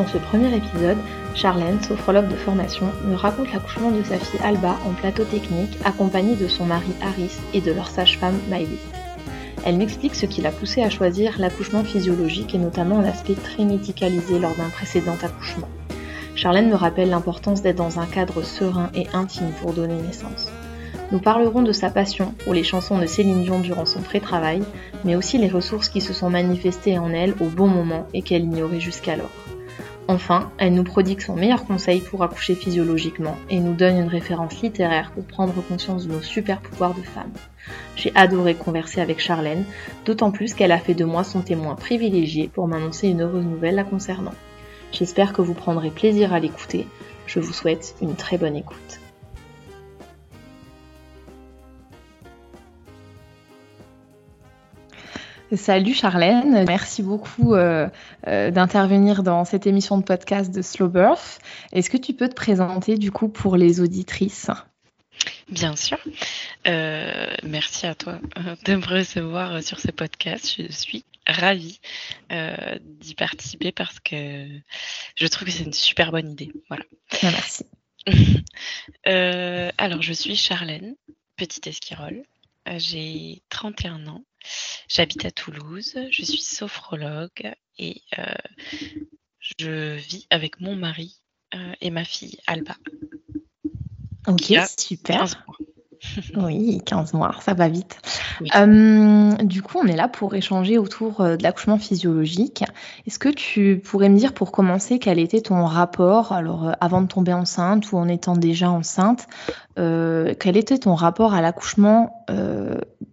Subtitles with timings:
[0.00, 0.96] Dans ce premier épisode,
[1.34, 6.36] Charlène, sophrologue de formation, me raconte l'accouchement de sa fille Alba en plateau technique, accompagnée
[6.36, 8.78] de son mari Harris et de leur sage-femme Miley.
[9.66, 14.38] Elle m'explique ce qui l'a poussée à choisir l'accouchement physiologique et notamment l'aspect très médicalisé
[14.38, 15.68] lors d'un précédent accouchement.
[16.34, 20.50] Charlène me rappelle l'importance d'être dans un cadre serein et intime pour donner naissance.
[21.12, 24.62] Nous parlerons de sa passion pour les chansons de Céline Dion durant son pré-travail,
[25.04, 28.44] mais aussi les ressources qui se sont manifestées en elle au bon moment et qu'elle
[28.44, 29.28] ignorait jusqu'alors.
[30.10, 34.60] Enfin, elle nous prodigue son meilleur conseil pour accoucher physiologiquement et nous donne une référence
[34.60, 37.30] littéraire pour prendre conscience de nos super pouvoirs de femme.
[37.94, 39.64] J'ai adoré converser avec Charlène,
[40.06, 43.76] d'autant plus qu'elle a fait de moi son témoin privilégié pour m'annoncer une heureuse nouvelle
[43.76, 44.34] la concernant.
[44.90, 46.88] J'espère que vous prendrez plaisir à l'écouter.
[47.26, 48.98] Je vous souhaite une très bonne écoute.
[55.56, 57.88] Salut Charlène, merci beaucoup euh,
[58.28, 61.40] euh, d'intervenir dans cette émission de podcast de Slow Birth.
[61.72, 64.48] Est-ce que tu peux te présenter du coup pour les auditrices?
[65.48, 65.98] Bien sûr.
[66.68, 68.20] Euh, merci à toi
[68.64, 70.54] de me recevoir sur ce podcast.
[70.56, 71.80] Je suis ravie
[72.30, 74.46] d'y participer parce que
[75.16, 76.52] je trouve que c'est une super bonne idée.
[76.68, 76.84] Voilà.
[77.22, 77.64] Ah, merci.
[79.78, 80.94] alors, je suis Charlène,
[81.36, 82.22] petite esquirole.
[82.76, 84.22] J'ai 31 ans.
[84.88, 88.24] J'habite à Toulouse, je suis sophrologue et euh,
[89.58, 91.20] je vis avec mon mari
[91.54, 92.76] euh, et ma fille Alba.
[94.26, 95.44] Ok, super.
[96.36, 97.98] oui, 15 mois, ça va vite.
[98.56, 102.64] Euh, du coup, on est là pour échanger autour de l'accouchement physiologique.
[103.06, 107.06] Est-ce que tu pourrais me dire pour commencer quel était ton rapport, alors avant de
[107.06, 109.26] tomber enceinte ou en étant déjà enceinte,
[109.76, 112.24] quel était ton rapport à l'accouchement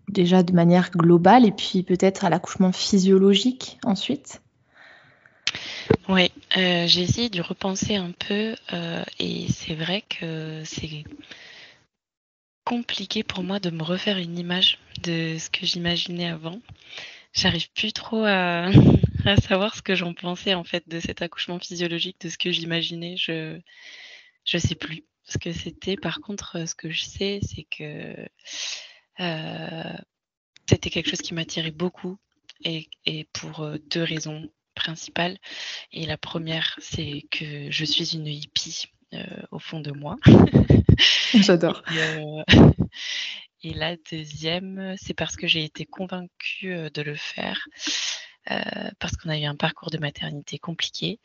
[0.07, 4.41] déjà de manière globale et puis peut-être à l'accouchement physiologique ensuite?
[6.09, 11.03] Oui, euh, j'ai essayé de repenser un peu euh, et c'est vrai que c'est
[12.67, 16.59] compliqué pour moi de me refaire une image de ce que j'imaginais avant.
[17.31, 18.69] J'arrive plus trop à,
[19.41, 23.16] savoir ce que j'en pensais en fait de cet accouchement physiologique, de ce que j'imaginais.
[23.16, 23.57] Je
[24.44, 25.95] je sais plus ce que c'était.
[25.95, 28.27] Par contre, ce que je sais, c'est que
[29.22, 29.97] euh,
[30.69, 32.17] c'était quelque chose qui m'attirait beaucoup
[32.66, 32.89] et,
[33.31, 35.38] pour euh, deux raisons principales.
[35.94, 38.88] Et la première, c'est que je suis une hippie
[39.51, 40.16] au fond de moi.
[41.34, 41.84] J'adore.
[43.63, 47.68] Et, la deuxième, c'est parce que j'ai été convaincue de le faire.
[49.00, 51.19] parce qu'on a eu un parcours de maternité compliqué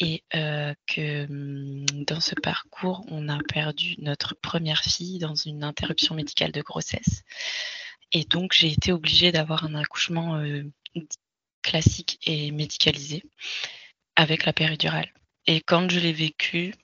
[0.00, 6.14] et que hum, dans ce parcours, on a perdu notre première fille dans une interruption
[6.14, 7.22] médicale de grossesse.
[8.12, 10.62] Et donc, j'ai été obligée d'avoir un accouchement euh,
[11.62, 13.22] classique et médicalisé
[14.16, 15.12] avec la péridurale.
[15.46, 16.74] Et quand je l'ai vécu,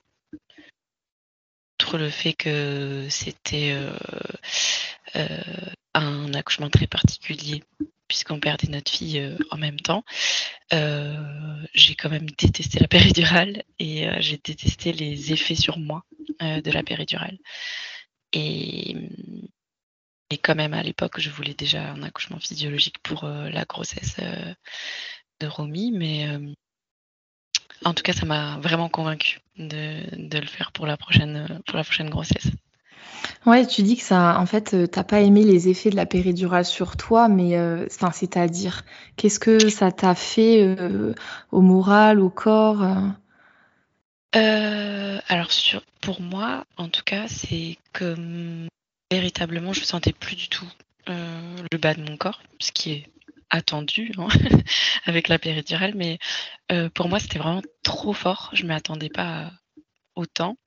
[1.75, 3.91] outre le fait que c'était euh,
[5.15, 7.63] euh, un accouchement très particulier,
[8.07, 10.03] puisqu'on perdait notre fille en même temps,
[10.71, 16.03] j'ai quand même détesté la péridurale et j'ai détesté les effets sur moi
[16.39, 17.37] de la péridurale.
[18.33, 18.95] Et
[20.31, 24.15] et quand même, à l'époque, je voulais déjà un accouchement physiologique pour euh, la grossesse
[24.19, 24.53] euh,
[25.39, 26.53] de Romy, mais euh,
[27.83, 31.83] en tout cas, ça m'a vraiment convaincue de, le faire pour la prochaine, pour la
[31.83, 32.47] prochaine grossesse.
[33.45, 36.65] Ouais, tu dis que ça, en fait, t'as pas aimé les effets de la péridurale
[36.65, 38.83] sur toi, mais enfin, c'est-à-dire,
[39.17, 40.75] qu'est-ce que ça t'a fait
[41.51, 42.85] au moral, au corps
[44.33, 48.15] Alors, sur, pour moi, en tout cas, c'est que
[49.11, 50.67] véritablement, je sentais plus du tout
[51.09, 53.09] euh, le bas de mon corps, ce qui est
[53.49, 54.27] attendu hein,
[55.05, 56.19] avec la péridurale, mais
[56.93, 58.49] pour moi, c'était vraiment trop fort.
[58.53, 59.51] Je ne m'attendais pas
[60.15, 60.57] autant.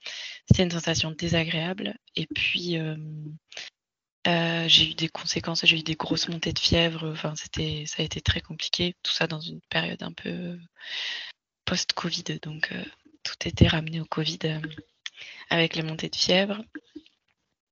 [0.47, 1.97] C'était une sensation désagréable.
[2.17, 2.79] Et puis,
[4.25, 7.11] j'ai eu des conséquences, j'ai eu des grosses montées de fièvre.
[7.11, 8.95] Enfin, c'était, ça a été très compliqué.
[9.03, 10.59] Tout ça dans une période un peu
[11.65, 12.39] post-Covid.
[12.43, 12.73] Donc,
[13.23, 14.61] tout était ramené au Covid
[15.51, 16.63] avec les montées de fièvre.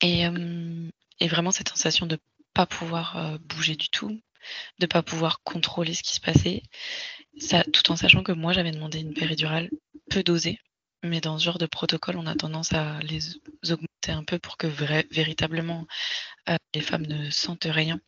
[0.03, 0.25] Et,
[1.21, 2.19] et vraiment cette sensation de
[2.53, 4.21] pas pouvoir bouger du tout,
[4.79, 6.63] de pas pouvoir contrôler ce qui se passait.
[7.73, 9.71] Tout en sachant que moi j'avais demandé une péridurale
[10.11, 10.59] peu dosée,
[11.03, 13.37] mais dans ce genre de protocole, on a tendance à les
[13.71, 15.87] augmenter un peu pour que véritablement
[16.49, 18.01] euh, les femmes ne sentent rien,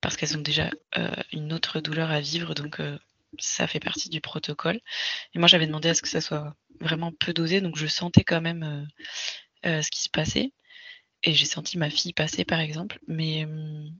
[0.00, 2.98] parce qu'elles ont déjà euh, une autre douleur à vivre, donc euh,
[3.38, 4.80] ça fait partie du protocole.
[5.34, 8.24] Et moi j'avais demandé à ce que ça soit vraiment peu dosé, donc je sentais
[8.24, 8.88] quand même
[9.64, 10.52] ce qui se passait.
[11.24, 13.96] Et j'ai senti ma fille passer par exemple, mais hum,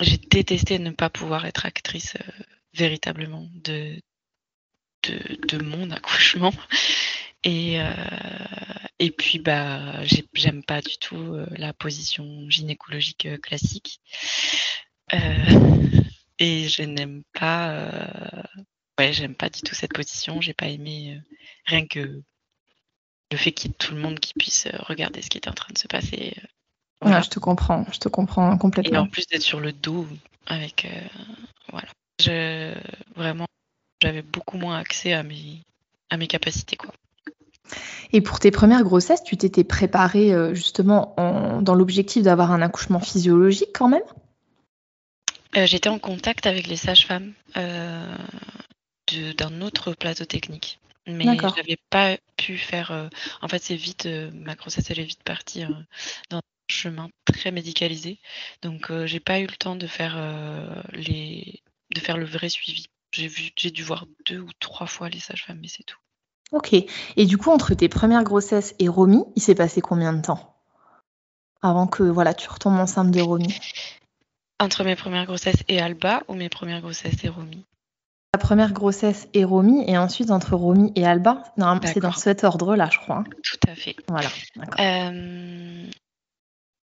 [0.00, 2.42] j'ai détesté ne pas pouvoir être actrice euh,
[2.74, 4.00] véritablement de,
[5.04, 6.52] de, mon accouchement.
[7.44, 7.92] Et, euh,
[8.98, 10.04] et puis, bah,
[10.34, 14.00] j'aime pas du tout euh, la position gynécologique classique.
[16.38, 17.90] et je n'aime pas,
[18.98, 20.40] ouais, j'aime pas du tout cette position.
[20.40, 21.20] J'ai pas aimé
[21.66, 22.22] rien que
[23.30, 25.52] le fait qu'il y ait tout le monde qui puisse regarder ce qui est en
[25.52, 26.34] train de se passer
[27.04, 28.94] je te comprends, je te comprends complètement.
[28.94, 30.06] Et en plus d'être sur le dos,
[30.46, 31.00] avec euh,
[31.70, 31.88] voilà,
[32.20, 32.74] je,
[33.14, 33.46] vraiment,
[34.02, 35.62] j'avais beaucoup moins accès à mes
[36.10, 36.92] à mes capacités quoi.
[38.12, 41.14] Et pour tes premières grossesses, tu t'étais préparée euh, justement
[41.60, 44.02] dans l'objectif d'avoir un accouchement physiologique quand même?
[45.56, 50.80] Euh, J'étais en contact avec les sages-femmes d'un autre plateau technique.
[51.06, 53.10] Mais je n'avais pas pu faire.
[53.42, 55.64] en fait, c'est vite, ma grossesse, elle est vite partie
[56.30, 58.18] dans chemin très médicalisé.
[58.62, 61.62] Donc euh, j'ai pas eu le temps de faire euh, les
[61.94, 62.86] de faire le vrai suivi.
[63.12, 65.98] J'ai vu j'ai dû voir deux ou trois fois les sages-femmes, mais c'est tout.
[66.52, 66.72] Ok.
[66.72, 70.54] Et du coup, entre tes premières grossesses et Romy, il s'est passé combien de temps?
[71.60, 73.54] Avant que voilà tu retombes enceinte de Romy
[74.60, 77.64] Entre mes premières grossesses et Alba ou mes premières grossesses et Romy?
[78.34, 81.42] La première grossesse et Romy, et ensuite entre Romy et Alba.
[81.56, 83.16] Normalement, c'est dans cet ordre-là, je crois.
[83.16, 83.24] Hein.
[83.42, 83.96] Tout à fait.
[84.06, 84.28] Voilà.
[84.78, 85.90] Euh,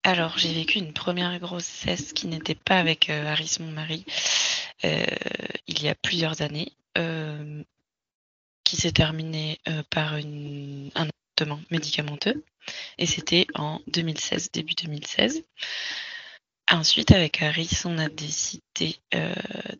[0.03, 4.05] alors, j'ai vécu une première grossesse qui n'était pas avec euh, Harris, mon mari,
[4.85, 5.05] euh,
[5.67, 7.63] il y a plusieurs années, euh,
[8.63, 9.59] qui s'est terminée
[9.89, 12.43] par un avortement médicamenteux.
[12.97, 15.43] Et c'était en 2016, début 2016.
[16.71, 18.99] Ensuite, avec Harris, on a décidé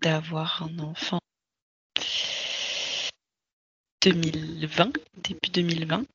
[0.02, 1.20] d'avoir un enfant
[4.02, 6.06] 2020, début 2020.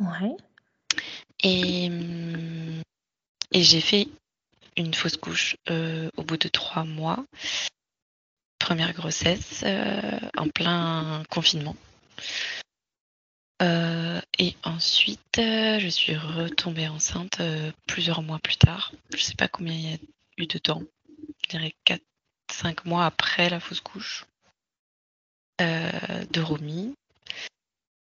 [0.00, 0.36] Ouais.
[1.42, 2.82] Et hum,
[3.52, 4.08] et j'ai fait
[4.76, 7.24] une fausse couche euh, au bout de trois mois.
[8.58, 11.76] Première grossesse euh, en plein confinement.
[13.62, 17.40] Euh, et ensuite, je suis retombée enceinte
[17.86, 18.92] plusieurs mois plus tard.
[19.10, 19.98] Je ne sais pas combien il y a
[20.38, 20.82] eu de temps.
[21.44, 21.74] Je dirais
[22.50, 24.26] 4-5 mois après la fausse couche
[25.58, 26.94] de Romy.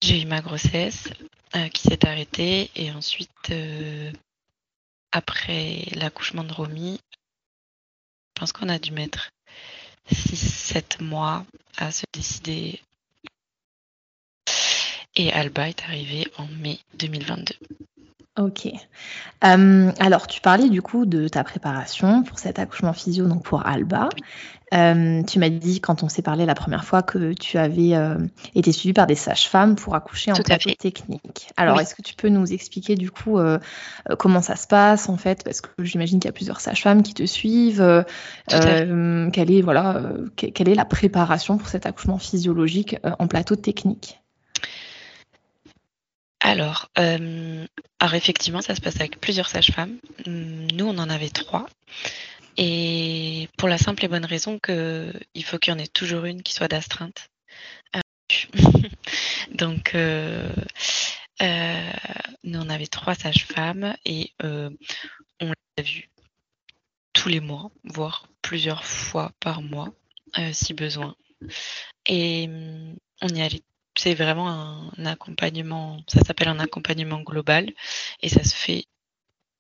[0.02, 1.08] J'ai eu ma grossesse
[1.74, 3.52] qui s'est arrêtée et ensuite
[5.12, 6.98] après l'accouchement de Romy,
[8.34, 9.30] je pense qu'on a dû mettre
[10.10, 11.44] 6-7 mois
[11.76, 12.80] à se décider.
[15.14, 17.54] Et Alba est arrivée en mai 2022.
[18.38, 18.66] Ok.
[19.44, 23.66] Euh, alors, tu parlais du coup de ta préparation pour cet accouchement physio, donc pour
[23.66, 24.08] Alba.
[24.72, 28.16] Euh, tu m'as dit quand on s'est parlé la première fois que tu avais euh,
[28.54, 31.48] été suivie par des sages-femmes pour accoucher en plateau technique.
[31.58, 33.38] Alors, est-ce que tu peux nous expliquer du coup
[34.18, 35.44] comment ça se passe en fait?
[35.44, 38.04] Parce que j'imagine qu'il y a plusieurs sages-femmes qui te suivent.
[38.48, 40.00] quelle est voilà,
[40.36, 44.21] quelle est la préparation pour cet accouchement physiologique en plateau technique?
[46.42, 47.64] Alors, euh,
[48.00, 49.98] alors, effectivement, ça se passe avec plusieurs sages-femmes.
[50.26, 51.68] Nous, on en avait trois.
[52.56, 56.42] Et pour la simple et bonne raison qu'il faut qu'il y en ait toujours une
[56.42, 57.28] qui soit d'astreinte.
[57.94, 58.00] Euh,
[59.54, 60.50] donc, euh,
[62.42, 64.72] nous, on avait trois sages-femmes et on
[65.40, 66.10] l'a vu
[67.12, 69.92] tous les mois, voire plusieurs fois par mois,
[70.52, 71.14] si besoin.
[72.06, 72.48] Et
[73.20, 73.62] on y allait
[73.96, 74.48] c'est vraiment
[74.96, 77.72] un, accompagnement, ça s'appelle un accompagnement global
[78.20, 78.86] et ça se fait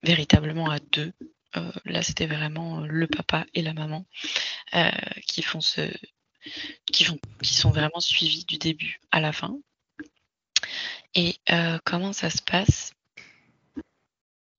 [0.02, 1.12] véritablement à deux.
[1.56, 4.06] Euh, là, c'était vraiment le papa et la maman
[4.74, 4.90] euh,
[5.26, 5.82] qui font ce,
[6.86, 9.56] qui sont vraiment suivis du début à la fin.
[11.14, 12.94] Et euh, comment ça se passe?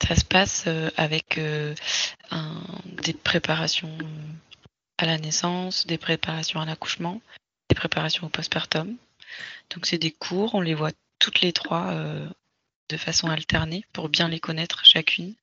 [0.05, 3.97] Ça se passe avec des préparations
[4.97, 7.21] à la naissance, des préparations à l'accouchement,
[7.69, 8.97] des préparations au postpartum.
[9.69, 12.27] Donc c'est des cours, on les voit toutes les trois euh,
[12.89, 15.35] de façon alternée pour bien les connaître chacune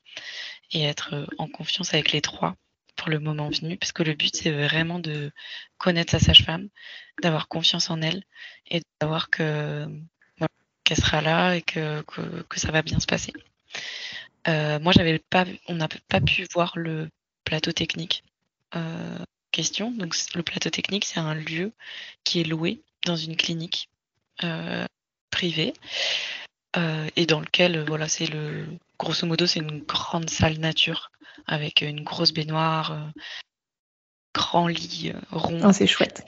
[0.73, 2.57] et être euh, en confiance avec les trois
[2.97, 5.33] pour le moment venu, parce que le but c'est vraiment de
[5.79, 6.69] connaître sa sage-femme,
[7.23, 8.25] d'avoir confiance en elle
[8.69, 9.87] et d'avoir que
[10.85, 13.33] qu'elle sera là et que, que, ça va bien se passer.
[14.49, 17.09] Euh, moi, j'avais pas, on n'a pas pu voir le
[17.45, 18.25] plateau technique.
[19.53, 19.93] question.
[19.93, 21.73] Donc, le plateau technique, c'est un lieu
[22.25, 23.89] qui est loué dans une clinique
[24.45, 24.87] euh,
[25.31, 25.75] privé
[26.77, 28.67] euh, et dans lequel euh, voilà c'est le
[28.99, 31.11] grosso modo c'est une grande salle nature
[31.47, 33.13] avec une grosse baignoire
[34.35, 36.25] grand lit rond oh, c'est chouette.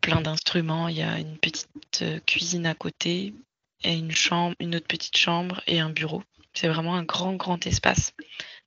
[0.00, 0.88] plein d'instruments.
[0.88, 3.34] Il y a une petite cuisine à côté
[3.82, 6.22] et une chambre une autre petite chambre et un bureau.
[6.54, 8.12] C'est vraiment un grand grand espace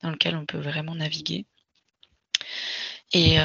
[0.01, 1.45] dans lequel on peut vraiment naviguer.
[3.13, 3.37] Et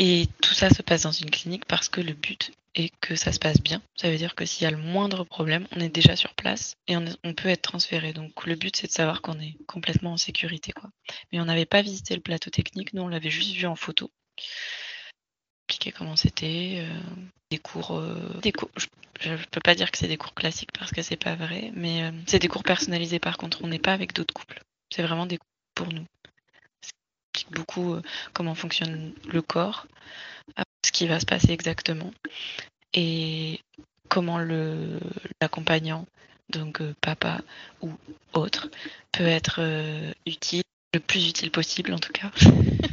[0.00, 3.32] et tout ça se passe dans une clinique parce que le but et que ça
[3.32, 3.82] se passe bien.
[3.96, 6.76] Ça veut dire que s'il y a le moindre problème, on est déjà sur place
[6.88, 8.14] et on, peut être transféré.
[8.14, 10.72] Donc le but c'est de savoir qu'on est complètement en sécurité.
[10.72, 10.88] Quoi.
[11.30, 14.10] Mais on n'avait pas visité le plateau technique, nous on l'avait juste vu en photo.
[15.68, 17.00] Expliquer comment c'était, euh,
[17.50, 18.70] des cours, euh, des cours.
[19.20, 21.72] Je, ne peux pas dire que c'est des cours classiques parce que c'est pas vrai,
[21.74, 23.58] mais euh, c'est des cours personnalisés par contre.
[23.62, 24.62] On n'est pas avec d'autres couples.
[24.90, 26.06] C'est vraiment des cours pour nous.
[27.40, 27.96] Explique beaucoup
[28.34, 29.86] comment fonctionne le corps,
[30.84, 32.10] ce qui va se passer exactement
[32.92, 33.60] et
[34.08, 34.38] comment
[35.40, 36.04] l'accompagnant,
[36.50, 37.40] donc euh, papa
[37.80, 37.90] ou
[38.34, 38.68] autre,
[39.12, 42.30] peut être euh, utile, le plus utile possible en tout cas.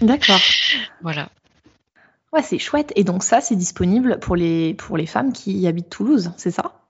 [0.01, 0.39] D'accord.
[1.01, 1.29] voilà.
[2.31, 2.93] Ouais, c'est chouette.
[2.95, 6.85] Et donc ça, c'est disponible pour les, pour les femmes qui habitent Toulouse, c'est ça?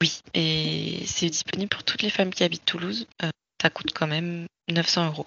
[0.00, 3.06] Oui, et c'est disponible pour toutes les femmes qui habitent Toulouse.
[3.22, 3.30] Euh,
[3.60, 5.26] ça coûte quand même 900 euros.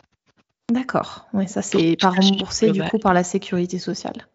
[0.71, 1.27] D'accord.
[1.33, 4.27] Ouais, ça c'est pas remboursé du coup par la sécurité sociale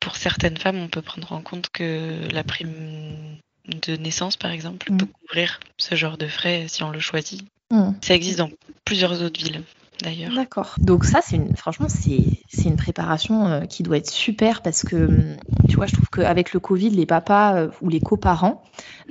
[0.00, 3.38] pour certaines femmes, on peut prendre en compte que la prime
[3.86, 4.96] de naissance, par exemple, mm.
[4.96, 7.44] peut couvrir ce genre de frais si on le choisit.
[7.70, 7.90] Mm.
[8.00, 8.50] Ça existe dans
[8.84, 9.62] plusieurs autres villes.
[10.02, 10.34] D'ailleurs.
[10.34, 10.76] D'accord.
[10.78, 14.96] Donc ça, c'est une, franchement, c'est une préparation euh, qui doit être super parce que,
[14.96, 15.36] mm,
[15.68, 18.62] tu vois, je trouve qu'avec le Covid, les papas euh, ou les coparents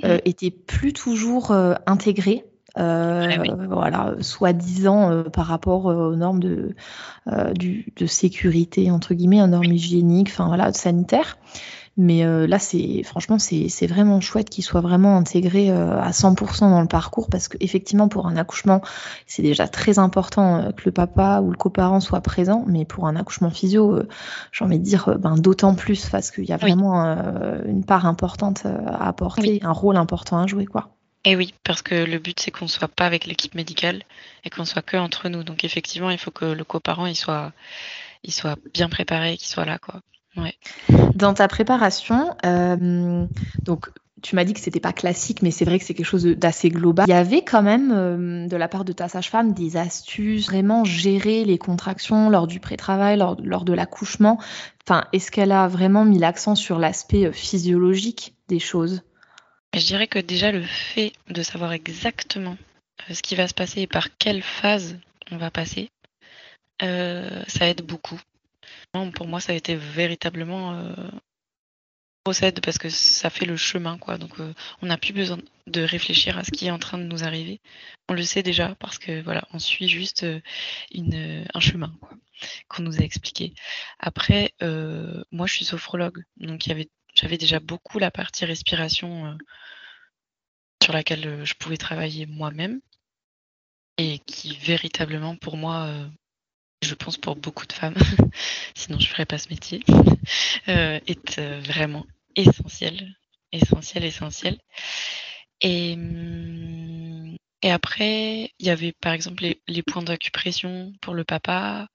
[0.03, 1.51] euh, étaient plus toujours
[1.85, 2.43] intégrés
[2.79, 6.75] euh, voilà, soi-disant euh, par rapport euh, aux normes de,
[7.27, 11.37] de sécurité, entre guillemets, aux normes hygiéniques, enfin voilà, sanitaires.
[11.97, 16.87] Mais là, c'est franchement, c'est vraiment chouette qu'il soit vraiment intégré à 100% dans le
[16.87, 18.79] parcours parce qu'effectivement, pour un accouchement,
[19.27, 22.63] c'est déjà très important que le papa ou le coparent soit présent.
[22.67, 24.03] Mais pour un accouchement physio,
[24.53, 27.03] j'ai envie de dire ben, d'autant plus parce qu'il y a vraiment
[27.65, 30.67] une part importante à apporter, un rôle important à jouer.
[30.67, 30.91] quoi.
[31.25, 34.03] Et oui, parce que le but c'est qu'on ne soit pas avec l'équipe médicale
[34.43, 35.43] et qu'on soit que entre nous.
[35.43, 37.51] Donc effectivement, il faut que le coparent il soit,
[38.23, 40.01] il soit bien préparé, qu'il soit là quoi.
[40.37, 40.55] Ouais.
[41.15, 43.25] Dans ta préparation, euh,
[43.63, 43.89] donc
[44.21, 46.69] tu m'as dit que c'était pas classique, mais c'est vrai que c'est quelque chose d'assez
[46.69, 47.05] global.
[47.07, 50.83] Il y avait quand même euh, de la part de ta sage-femme des astuces, vraiment
[50.83, 54.39] gérer les contractions lors du pré-travail, lors, lors, de l'accouchement?
[54.85, 59.01] Enfin, est-ce qu'elle a vraiment mis l'accent sur l'aspect euh, physiologique des choses?
[59.73, 62.57] Je dirais que déjà le fait de savoir exactement
[63.09, 64.99] euh, ce qui va se passer et par quelle phase
[65.31, 65.91] on va passer,
[66.81, 68.19] euh, ça aide beaucoup.
[69.15, 70.93] Pour moi, ça a été véritablement euh,
[72.23, 74.17] procède parce que ça fait le chemin, quoi.
[74.17, 74.39] Donc,
[74.81, 77.61] on n'a plus besoin de réfléchir à ce qui est en train de nous arriver.
[78.09, 80.25] On le sait déjà parce que voilà, on suit juste
[80.91, 81.93] une, un chemin,
[82.67, 83.53] qu'on nous a expliqué.
[83.99, 84.53] Après,
[85.31, 89.35] moi, je suis sophrologue, donc il y avait j'avais déjà beaucoup la partie respiration euh,
[90.83, 92.81] sur laquelle euh, je pouvais travailler moi-même
[93.97, 96.07] et qui véritablement pour moi, euh,
[96.81, 97.95] je pense pour beaucoup de femmes,
[98.75, 99.83] sinon je ne ferais pas ce métier,
[100.67, 103.13] est vraiment essentiel,
[103.51, 104.57] essentiel, essentiel.
[105.61, 111.89] Et, hum, et après, il y avait par exemple les, points d'acupression pour le papa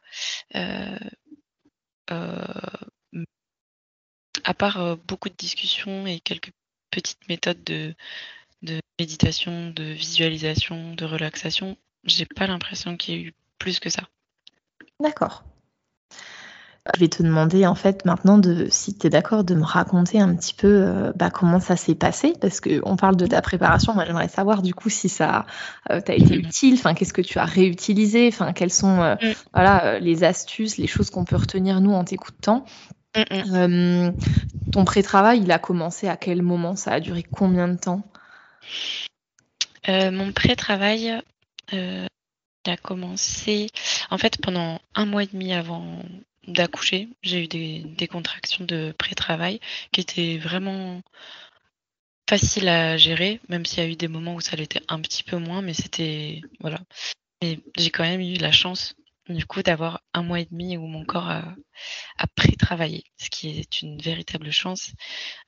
[4.45, 6.53] à part euh, beaucoup de discussions et quelques
[6.91, 7.95] petites méthodes de,
[8.99, 14.03] méditation, de visualisation, de relaxation, j'ai pas l'impression qu'il y ait eu plus que ça.
[15.01, 15.43] D'accord.
[16.95, 20.21] Je vais te demander en fait maintenant de si tu es d'accord de me raconter
[20.21, 23.95] un petit peu euh, bah, comment ça s'est passé parce qu'on parle de ta préparation.
[23.95, 25.47] Moi j'aimerais savoir du coup si ça
[25.91, 26.47] euh, t'a été mm-hmm.
[26.47, 29.33] utile, enfin qu'est-ce que tu as réutilisé, enfin quelles sont mm.
[29.55, 32.67] voilà les astuces, les choses qu'on peut retenir nous en t'écoutant
[33.17, 34.13] euh,
[34.71, 36.77] ton pré-travail, il a commencé à quel moment?
[36.77, 38.03] Ça a duré combien de temps?
[39.89, 41.21] Euh, Mon pré-travail,
[41.73, 42.07] euh,
[42.67, 43.69] Il a commencé,
[44.11, 46.03] en fait, pendant un mois et demi avant
[46.49, 49.61] d'accoucher, j'ai eu des, contractions de pré-travail
[49.93, 51.03] qui étaient vraiment
[52.29, 55.23] faciles à gérer, même s'il y a eu des moments où ça l'était un petit
[55.23, 56.81] peu moins, mais c'était voilà.
[57.43, 58.97] Mais j'ai quand même eu la chance
[59.29, 61.55] du coup d'avoir un mois et demi où mon corps a,
[62.37, 64.93] pré-travaillé, ce qui est une véritable chance.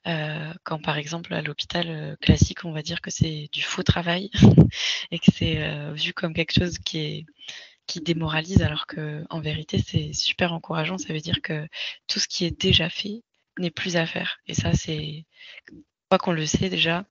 [0.06, 3.83] Euh, quand par exemple à l'hôpital euh, classique, on va dire que c'est du faux
[3.83, 4.30] travail
[5.11, 7.26] et que c'est euh, vu comme quelque chose qui est
[7.87, 10.99] qui démoralise, alors que en vérité c'est super encourageant.
[10.99, 11.68] Ça veut dire que
[12.09, 13.23] tout ce qui est déjà fait
[13.59, 14.38] n'est plus à faire.
[14.47, 15.25] Et ça, c'est
[16.09, 17.04] quoi qu'on le sait déjà,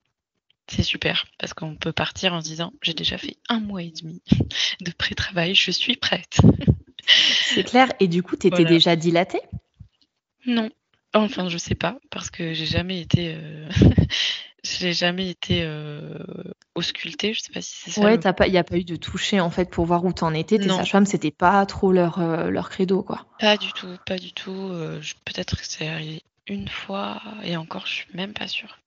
[0.68, 3.92] c'est super parce qu'on peut partir en se disant j'ai déjà fait un mois et
[3.92, 4.22] demi
[4.82, 6.40] de pré-travail, je suis prête.
[7.08, 7.90] c'est clair.
[8.00, 9.42] Et du coup, tu étais déjà dilatée?
[10.46, 10.70] Non.
[11.14, 13.34] Enfin, je sais pas parce que j'ai jamais été.
[13.36, 13.70] Euh...
[14.64, 16.18] j'ai jamais été euh,
[16.74, 18.02] auscultée, je sais pas si c'est ça.
[18.02, 20.58] Ouais, il n'y a pas eu de toucher en fait pour voir où t'en étais.
[20.58, 23.26] Tes sages-femmes, c'était pas trop leur, euh, leur credo quoi.
[23.40, 24.72] Pas du tout, pas du tout.
[25.24, 28.80] Peut-être que c'est arrivé une fois et encore, je suis même pas sûre.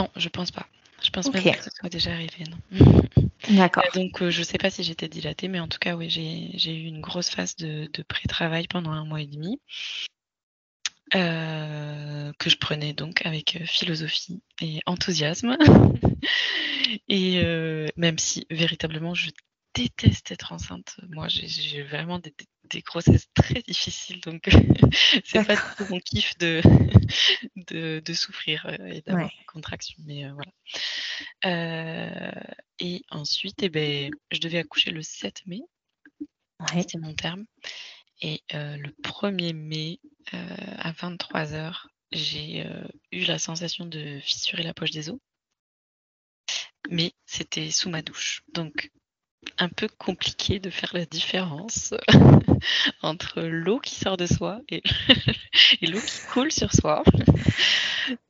[0.00, 0.66] Non, je pense pas.
[1.02, 3.02] Je pense même que ça soit déjà arrivé, non.
[3.50, 3.84] D'accord.
[3.94, 7.00] donc, je sais pas si j'étais dilatée, mais en tout cas, oui, j'ai eu une
[7.00, 9.58] grosse phase de, de pré-travail pendant un mois et demi.
[11.16, 15.56] Euh, que je prenais donc avec euh, philosophie et enthousiasme.
[17.08, 19.30] et euh, même si véritablement je
[19.74, 22.32] déteste être enceinte, moi j'ai vraiment des,
[22.78, 24.48] grossesses très difficiles, donc
[25.24, 26.62] c'est pas tout mon kiff de,
[28.00, 29.98] de, souffrir et d'avoir des contractions.
[30.06, 30.52] Mais voilà.
[32.78, 35.60] et ensuite, eh ben, je devais accoucher le 7 mai.
[36.60, 36.82] Ouais.
[36.82, 37.44] C'était mon terme.
[38.22, 39.98] Et le 1er mai,
[40.32, 42.66] à 23h, j'ai
[43.12, 45.18] eu la sensation de fissurer la poche des os.
[46.88, 48.42] Mais c'était sous ma douche.
[48.52, 48.90] Donc,
[49.58, 51.94] un peu compliqué de faire la différence
[53.02, 54.82] entre l'eau qui sort de soi et,
[55.82, 57.02] l'eau qui coule sur soi.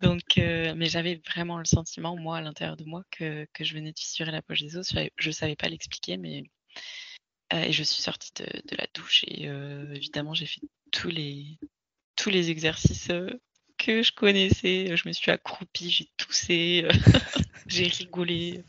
[0.00, 3.98] Donc, mais j'avais vraiment le sentiment, moi, à l'intérieur de moi, que, je venais de
[3.98, 4.92] fissurer la poche des os.
[5.16, 6.44] Je ne savais pas l'expliquer, mais
[7.52, 10.60] euh, et je suis sortie de, la douche et euh, évidemment j'ai fait
[10.92, 13.40] tous les, exercices euh,
[13.80, 14.96] que je connaissais.
[14.96, 16.86] Je me suis accroupie, j'ai toussé,
[17.66, 18.62] j'ai rigolé.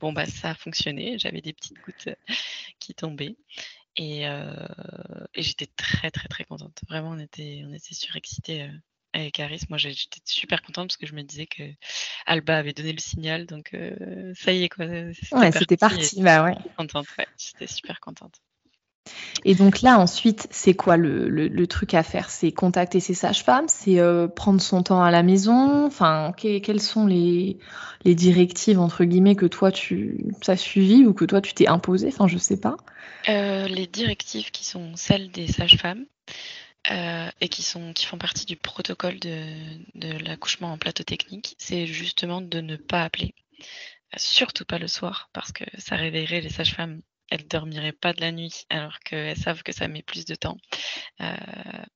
[0.00, 1.18] Bon bah ça a fonctionné.
[1.18, 2.08] J'avais des petites gouttes
[2.78, 3.36] qui tombaient.
[3.96, 6.80] Et, et j'étais très très très contente.
[6.88, 8.70] Vraiment, on était, on était surexcités
[9.12, 11.62] avec Aris, moi j'étais super contente parce que je me disais que
[12.26, 14.86] Alba avait donné le signal, donc euh, ça y est quoi.
[14.86, 16.54] Ouais, c'était parti, bah ouais.
[16.76, 17.06] Contente,
[17.38, 18.40] j'étais super contente.
[19.44, 22.30] Et donc là, ensuite, c'est quoi le, truc à faire?
[22.30, 23.68] C'est contacter ses sages-femmes?
[23.68, 25.86] C'est euh, prendre son temps à la maison?
[25.86, 27.58] Enfin, quelles sont les,
[28.04, 32.28] directives, entre guillemets, que toi, tu as suivies ou que toi, tu t'es imposé Enfin,
[32.28, 32.76] je sais pas.
[33.28, 36.04] Euh, les directives qui sont celles des sages-femmes,
[36.90, 41.86] euh, et qui, sont, qui font partie du protocole de l'accouchement en plateau technique, c'est
[41.86, 43.34] justement de ne pas appeler,
[44.16, 47.00] surtout pas le soir, parce que ça réveillerait les sages-femmes.
[47.30, 50.56] Elles dormiraient pas de la nuit, alors qu'elles savent que ça met plus de temps,
[51.20, 51.34] euh,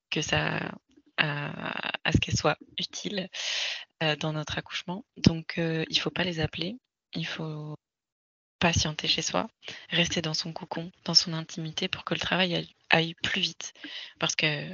[0.09, 0.71] que ça
[1.17, 3.29] à, ce qu'elles soient utiles
[4.03, 5.05] euh, dans notre accouchement.
[5.17, 6.75] Donc, il faut pas les appeler.
[7.13, 7.75] Il faut
[8.59, 9.47] patienter chez soi,
[9.89, 13.73] rester dans son cocon, dans son intimité pour que le travail aille plus vite.
[14.19, 14.67] Parce que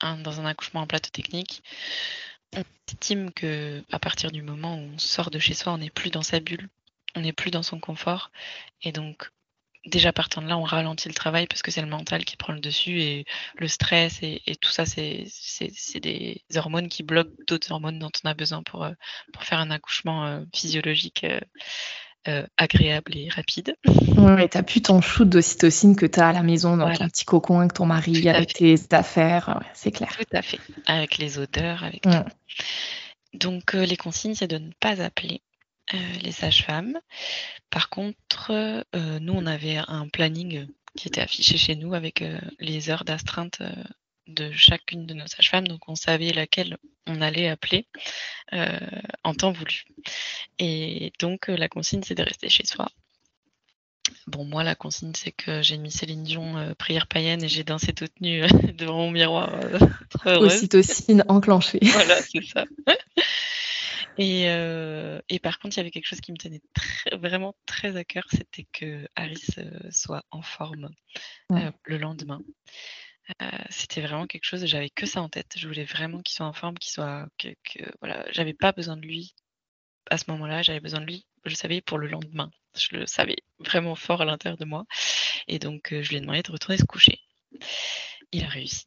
[0.00, 1.62] dans un accouchement en plateau technique,
[2.54, 5.90] on estime que à partir du moment où on sort de chez soi, on n'est
[5.90, 6.68] plus dans sa bulle,
[7.14, 8.30] on n'est plus dans son confort.
[8.82, 9.30] Et donc,
[9.86, 12.52] déjà partant de là, on ralentit le travail parce que c'est le mental qui prend
[12.52, 13.24] le dessus et
[13.56, 18.34] le stress et, tout ça, c'est des hormones qui bloquent d'autres hormones dont on a
[18.34, 18.92] besoin pour, euh,
[19.32, 21.26] pour faire un accouchement euh, physiologique
[22.28, 23.74] euh, agréable et rapide.
[23.86, 27.08] Oui, tu n'as plus ton shoot d'ocytocine que tu as à la maison dans ton
[27.08, 30.16] petit cocon avec ton mari, avec tes affaires, c'est clair.
[30.16, 32.10] Tout à fait, avec les odeurs, avec tout.
[33.34, 35.40] Donc euh, les consignes, c'est de ne pas appeler
[35.94, 36.98] euh, les sages-femmes.
[37.70, 38.84] Par contre,
[39.20, 42.22] nous, on avait un planning qui était affiché chez nous avec
[42.58, 43.62] les heures d'astreinte
[44.26, 46.76] de chacune de nos sages-femmes, donc on savait laquelle
[47.06, 47.86] on allait appeler
[48.52, 48.78] euh,
[49.24, 49.84] en temps voulu.
[50.58, 52.88] Et donc euh, la consigne, c'est de rester chez soi.
[54.26, 57.64] Bon, moi, la consigne, c'est que j'ai mis Céline Dion euh, prière païenne et j'ai
[57.64, 58.42] dansé toute nue
[58.78, 59.52] devant mon miroir.
[60.24, 61.80] Ocytocine enclenchée.
[61.82, 62.64] voilà, c'est ça.
[64.18, 64.44] Et,
[65.28, 66.60] et, par contre, il y avait quelque chose qui me tenait
[67.12, 69.56] vraiment très à cœur, c'était que Harris
[69.90, 70.90] soit en forme
[71.48, 72.40] le lendemain.
[73.40, 75.54] Euh, c'était vraiment quelque chose, j'avais que ça en tête.
[75.56, 77.28] Je voulais vraiment qu'il soit en forme, qu'il soit.
[77.38, 79.34] Que, que, voilà, j'avais pas besoin de lui
[80.10, 82.50] à ce moment-là, j'avais besoin de lui, je savais, pour le lendemain.
[82.76, 84.84] Je le savais vraiment fort à l'intérieur de moi.
[85.46, 87.20] Et donc, je lui ai demandé de retourner se coucher.
[88.32, 88.86] Il a réussi.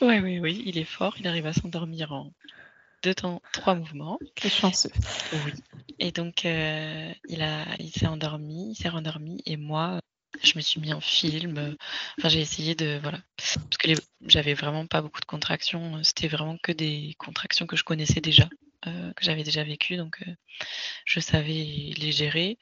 [0.00, 1.16] oui, oui, oui, il est fort.
[1.18, 2.32] Il arrive à s'endormir en
[3.06, 4.18] deux temps, trois mouvements.
[4.34, 4.90] Quel chanceux.
[5.32, 5.52] Oui.
[5.98, 9.40] Et donc, il, a, il s'est endormi, il s'est rendormi.
[9.46, 10.00] Et moi,
[10.42, 11.76] je me suis mis en film.
[12.18, 12.98] Enfin, j'ai essayé de.
[13.02, 13.20] Voilà.
[13.36, 13.90] Parce que
[14.26, 16.02] j'avais vraiment pas beaucoup de contractions.
[16.02, 18.48] C'était vraiment que des contractions que je connaissais déjà,
[18.86, 19.96] euh, que j'avais déjà vécues.
[19.96, 20.32] Donc, euh,
[21.04, 22.58] je savais les gérer.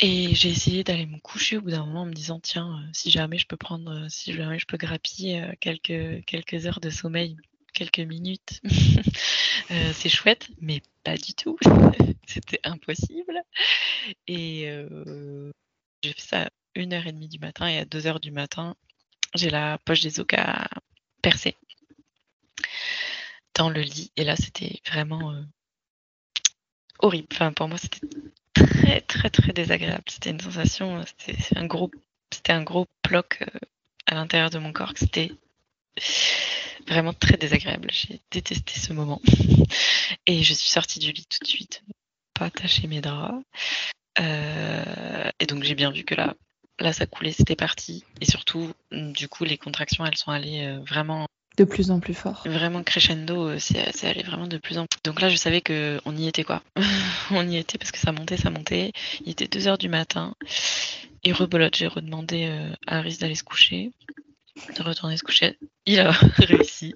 [0.00, 2.90] Et j'ai essayé d'aller me coucher au bout d'un moment en me disant tiens, euh,
[2.92, 7.36] si jamais je peux prendre, si jamais je peux grappiller quelques, quelques heures de sommeil,
[7.74, 8.60] quelques minutes,
[9.68, 11.58] c'est chouette, mais pas du tout.
[12.26, 13.42] C'était impossible.
[14.26, 14.70] Et
[16.02, 18.76] j'ai fait ça à 1h30 du matin et à 2h du matin,
[19.34, 20.68] j'ai la poche des os qui a
[21.22, 21.56] percé
[23.54, 24.12] dans le lit.
[24.16, 25.42] Et là, c'était vraiment euh,
[27.00, 27.28] horrible.
[27.32, 28.06] Enfin, pour moi, c'était
[28.54, 30.04] très, très, très désagréable.
[30.08, 31.90] C'était une sensation, c'était un gros,
[32.32, 33.58] c'était un gros bloc euh,
[34.06, 34.92] à l'intérieur de mon corps.
[34.96, 35.32] C'était
[36.86, 37.88] vraiment très désagréable.
[37.92, 39.20] J'ai détesté ce moment.
[40.26, 41.82] Et je suis sortie du lit tout de suite,
[42.34, 43.42] pas attacher mes draps.
[44.20, 46.34] Euh, et donc j'ai bien vu que là,
[46.80, 48.04] là ça coulait, c'était parti.
[48.20, 52.14] Et surtout, du coup, les contractions, elles sont allées euh, vraiment de plus en plus
[52.14, 52.42] fort.
[52.46, 55.00] Vraiment crescendo, euh, c'est allé vraiment de plus en plus.
[55.02, 56.62] Donc là, je savais que on y était quoi.
[57.32, 58.92] on y était parce que ça montait, ça montait.
[59.24, 60.34] Il était 2 heures du matin.
[61.24, 62.44] Et rebolote, j'ai redemandé
[62.86, 63.90] à Aris d'aller se coucher,
[64.76, 65.58] de retourner se coucher.
[65.86, 66.94] Il a réussi.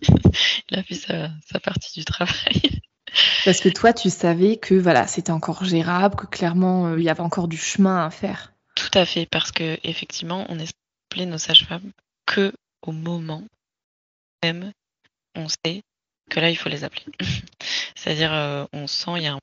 [0.70, 2.80] Il a fait sa, sa partie du travail.
[3.44, 7.10] Parce que toi, tu savais que voilà, c'était encore gérable, que clairement, euh, il y
[7.10, 8.52] avait encore du chemin à faire.
[8.74, 10.72] Tout à fait, parce que effectivement, on est
[11.10, 11.92] appelé nos sages-femmes
[12.26, 13.44] que au moment
[14.42, 14.72] même,
[15.34, 15.82] on sait
[16.30, 17.04] que là, il faut les appeler.
[17.94, 19.38] C'est-à-dire, euh, on sent il y a un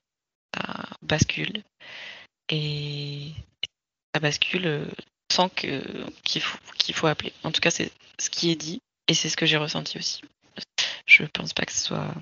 [1.02, 1.64] bascule
[2.50, 3.32] et
[4.14, 4.86] ça bascule euh,
[5.32, 5.84] sans que
[6.24, 7.34] qu'il faut qu'il faut appeler.
[7.44, 10.22] En tout cas, c'est ce qui est dit et c'est ce que j'ai ressenti aussi.
[11.06, 12.14] Je pense pas que ce soit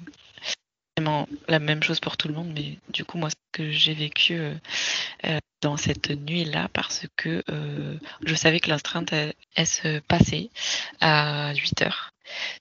[1.48, 4.34] la même chose pour tout le monde, mais du coup, moi, ce que j'ai vécu
[4.34, 4.54] euh,
[5.26, 10.50] euh, dans cette nuit-là, parce que euh, je savais que l'astreinte, elle, se passait
[11.00, 12.12] à 8 heures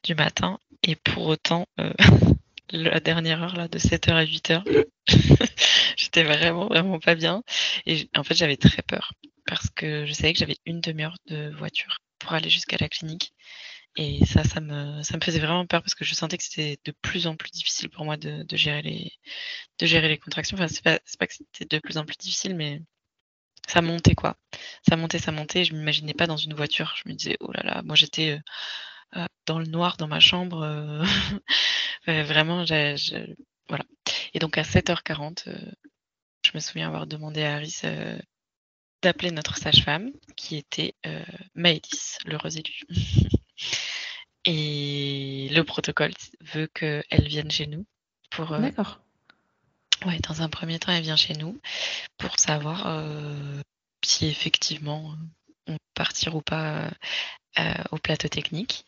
[0.03, 1.67] du matin, et pour autant,
[2.71, 4.65] la dernière heure, là, de 7 heures à 8 heures,
[5.97, 7.43] j'étais vraiment, vraiment pas bien.
[7.87, 9.13] Et en fait, j'avais très peur,
[9.47, 11.99] parce que je savais que j'avais une demi-heure de voiture
[12.35, 13.33] aller jusqu'à la clinique.
[13.97, 16.79] Et ça, ça me, ça me faisait vraiment peur parce que je sentais que c'était
[16.85, 19.13] de plus en plus difficile pour moi de, gérer, les,
[19.79, 20.57] de gérer les contractions.
[20.57, 22.83] Enfin, c'est pas, pas que c'était de plus en plus difficile, mais
[23.67, 24.37] ça montait quoi.
[24.89, 25.65] Ça montait, ça montait.
[25.65, 26.95] Je m'imaginais pas dans une voiture.
[27.03, 30.21] Je me disais, oh là là, moi j'étais euh, euh, dans le noir dans ma
[30.21, 30.63] chambre.
[30.63, 31.03] Euh,
[32.07, 32.65] vraiment,
[33.69, 33.85] voilà.
[34.35, 35.49] Et donc à 7h40,
[36.45, 37.83] je me souviens avoir demandé à Harris
[39.03, 40.95] d'appeler notre sage-femme, qui était
[41.55, 42.83] Maëlys, l'heureuse élue.
[44.47, 47.85] Et le protocole veut qu'elle vienne chez nous
[48.31, 48.53] pour.
[48.53, 49.01] Euh, D'accord.
[50.05, 51.61] Ouais, dans un premier temps, elle vient chez nous
[52.17, 53.61] pour savoir euh,
[54.05, 55.17] si effectivement
[55.67, 56.91] on peut partir ou pas
[57.59, 58.87] euh, au plateau technique.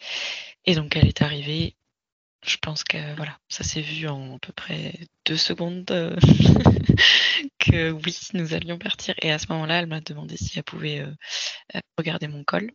[0.64, 1.74] Et donc, elle est arrivée.
[2.46, 4.94] Je pense que voilà, ça s'est vu en à peu près
[5.26, 5.84] deux secondes
[7.58, 9.14] que oui, nous allions partir.
[9.22, 11.04] Et à ce moment-là, elle m'a demandé si elle pouvait
[11.96, 12.70] regarder mon col.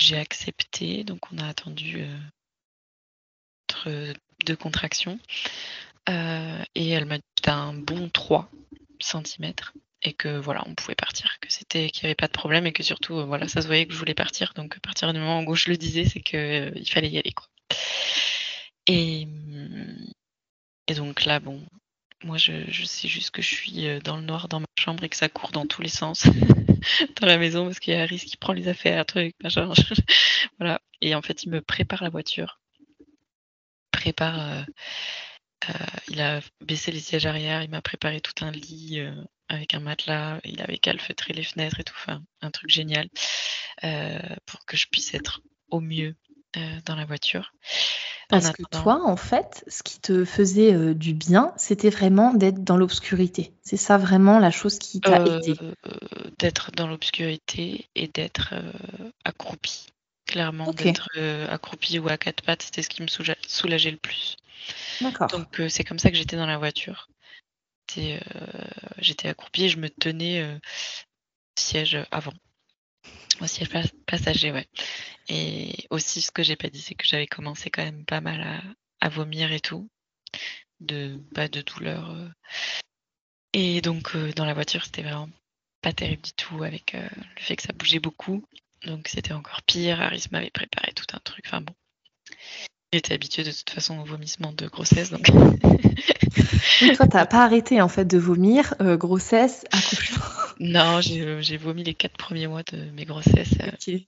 [0.00, 2.06] J'ai accepté, donc on a attendu
[3.86, 4.12] euh,
[4.46, 5.18] deux contractions.
[6.08, 8.50] Euh, et elle m'a dit un bon 3
[9.00, 9.52] cm
[10.02, 12.72] et que voilà, on pouvait partir, que c'était qu'il n'y avait pas de problème et
[12.72, 14.54] que surtout euh, voilà, ça se voyait que je voulais partir.
[14.54, 17.32] Donc à partir du moment où je le disais, c'est que il fallait y aller
[17.32, 17.46] quoi.
[18.86, 19.26] Et,
[20.88, 21.62] et donc là, bon,
[22.24, 25.16] moi je, sais juste que je suis dans le noir dans ma chambre et que
[25.16, 26.26] ça court dans tous les sens.
[27.20, 29.72] dans la maison parce qu'il y a Harris qui prend les affaires, truc, machin.
[30.58, 30.80] voilà.
[31.00, 32.60] Et en fait, il me prépare la voiture.
[33.90, 34.40] Prépare.
[34.40, 34.62] Euh,
[35.68, 35.72] euh,
[36.08, 39.14] il a baissé les sièges arrière, il m'a préparé tout un lit euh,
[39.48, 41.94] avec un matelas, il avait calfeutré les fenêtres et tout,
[42.40, 43.08] un truc génial
[44.46, 46.14] pour que je puisse être au mieux
[46.84, 47.52] dans la voiture.
[48.30, 52.62] Parce que toi, en fait, ce qui te faisait euh, du bien, c'était vraiment d'être
[52.62, 53.52] dans l'obscurité.
[53.62, 55.54] C'est ça vraiment la chose qui t'a euh, aidé.
[56.38, 59.86] d'être dans l'obscurité et d'être euh, accroupi.
[60.26, 61.08] Clairement, d'être
[61.48, 64.36] accroupi ou à quatre pattes, c'était ce qui me soulageait le plus.
[65.00, 65.26] D'accord.
[65.26, 67.08] Donc c'est comme ça que j'étais dans la voiture.
[68.98, 70.46] J'étais accroupi et je me tenais
[71.58, 72.32] siège avant.
[73.40, 73.70] Au siège
[74.06, 74.68] passager, ouais.
[75.28, 78.64] Et aussi, ce que j'ai pas dit, c'est que j'avais commencé quand même pas mal
[79.00, 79.88] à, vomir et tout,
[80.80, 82.10] de pas de douleur.
[82.10, 82.28] Euh.
[83.52, 85.30] Et donc, dans la voiture, c'était vraiment
[85.80, 88.44] pas terrible du tout avec le fait que ça bougeait beaucoup.
[88.84, 90.00] Donc, c'était encore pire.
[90.00, 91.44] Aris m'avait préparé tout un truc.
[91.46, 91.74] Enfin bon.
[92.92, 95.30] J'étais habituée de toute façon au vomissement de grossesse, donc.
[96.82, 100.24] oui, toi, t'as pas arrêté en fait de vomir, grossesse, accouchement.
[100.62, 103.54] Non, j'ai vomi les quatre premiers mois de mes grossesses.
[103.74, 104.06] Okay.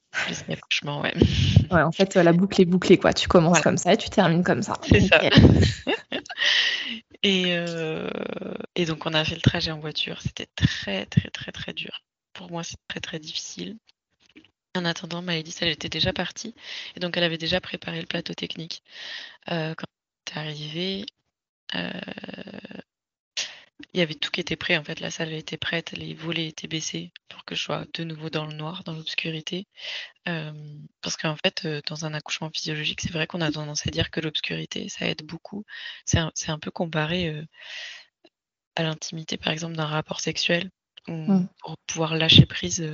[0.49, 1.15] accouchement, ouais.
[1.71, 3.15] Ouais, en fait, la boucle est bouclée, quoi.
[3.15, 4.75] Tu commences comme ça et tu termines comme ça.
[4.83, 5.23] C'est ça.
[7.23, 7.57] et,
[8.77, 10.21] et donc, on a fait le trajet en voiture.
[10.21, 12.03] C'était très, très, très, très dur.
[12.35, 13.79] Pour moi, c'est très, très difficile.
[14.75, 16.55] En attendant, Maëlys, elle était déjà partie.
[16.97, 18.83] Et donc, elle avait déjà préparé le plateau technique.
[19.51, 19.85] Euh, quand
[20.35, 21.07] elle est arrivée,
[21.75, 21.91] euh,
[23.93, 24.77] il y avait tout qui était prêt.
[24.77, 28.05] En fait, la salle était prête, les volets étaient baissés pour que je sois de
[28.05, 29.67] nouveau dans le noir, dans l'obscurité.
[30.29, 30.53] Euh,
[31.01, 34.21] parce qu'en fait, dans un accouchement physiologique, c'est vrai qu'on a tendance à dire que
[34.21, 35.65] l'obscurité, ça aide beaucoup.
[36.05, 37.45] C'est un, peu comparé
[38.77, 40.71] à l'intimité, par exemple, d'un rapport sexuel.
[41.09, 41.47] Mmh.
[41.59, 42.89] pour pouvoir lâcher prise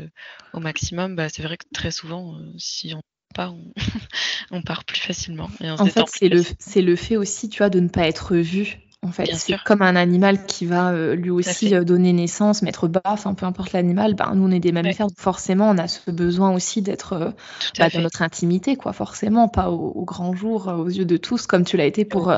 [0.55, 3.03] au maximum, bah, c'est vrai que très souvent, si on
[3.35, 3.73] part, on,
[4.51, 5.51] on, part plus facilement.
[5.61, 6.43] en fait, c'est le,
[6.81, 8.79] le fait aussi, tu vois, de ne pas être vu.
[9.03, 13.01] En fait, c'est comme un animal qui va euh, lui aussi donner naissance, mettre bas,
[13.05, 16.11] enfin peu importe l'animal, ben, nous on est des mammifères, donc forcément on a ce
[16.11, 17.35] besoin aussi d'être
[17.79, 21.65] bah, dans notre intimité, quoi, forcément, pas au, grand jour, aux yeux de tous, comme
[21.65, 22.33] tu l'as été pour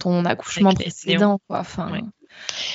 [0.00, 1.60] ton accouchement précédent, quoi.
[1.60, 1.90] Enfin,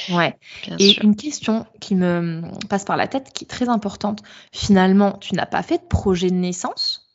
[0.09, 0.37] Ouais.
[0.79, 4.21] Et une question qui me passe par la tête, qui est très importante.
[4.53, 7.09] Finalement, tu n'as pas fait de projet de naissance?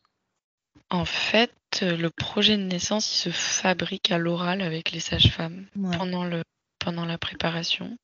[0.90, 6.24] En fait, le projet de naissance, il se fabrique à l'oral avec les sages-femmes pendant,
[6.24, 6.42] le,
[6.78, 7.96] pendant la préparation,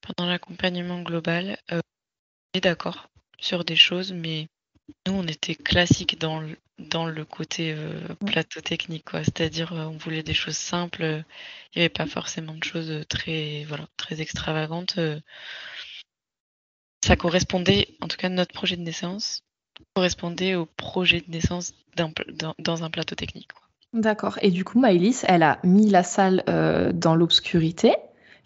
[0.00, 1.58] pendant l'accompagnement global.
[1.72, 1.80] Euh,
[2.52, 3.08] on est d'accord
[3.38, 4.48] sur des choses, mais
[5.06, 9.24] nous, on était classique dans le, dans le côté euh, plateau technique, quoi.
[9.24, 11.24] C'est-à-dire, euh, on voulait des choses simples.
[11.74, 14.98] Il n'y avait pas forcément de choses très, voilà, très extravagantes.
[14.98, 15.20] Euh.
[17.04, 19.42] Ça correspondait, en tout cas, notre projet de naissance
[19.94, 22.12] correspondait au projet de naissance dans,
[22.58, 23.48] dans, un plateau technique.
[23.92, 24.38] D'accord.
[24.42, 26.44] Et du coup, Maëlys, elle a mis la salle
[26.94, 27.94] dans l'obscurité.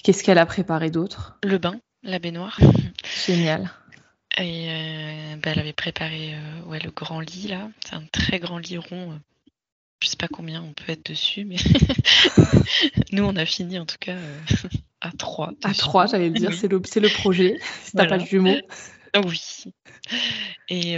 [0.02, 1.38] Qu'est-ce qu'elle a préparé d'autre?
[1.42, 2.60] Le bain, la baignoire.
[3.26, 3.70] Génial.
[4.36, 7.70] Et euh, bah, elle avait préparé euh, ouais, le grand lit là.
[7.84, 9.12] C'est un très grand lit rond.
[9.12, 9.16] Euh.
[10.02, 11.56] Je sais pas combien on peut être dessus, mais
[13.12, 14.16] nous on a fini en tout cas
[15.00, 15.52] à 3.
[15.62, 17.56] À 3, j'allais dire, c'est le, le projet.
[17.82, 18.58] Si t'as pas de jumeaux.
[19.24, 19.64] Oui.
[20.68, 20.96] Et,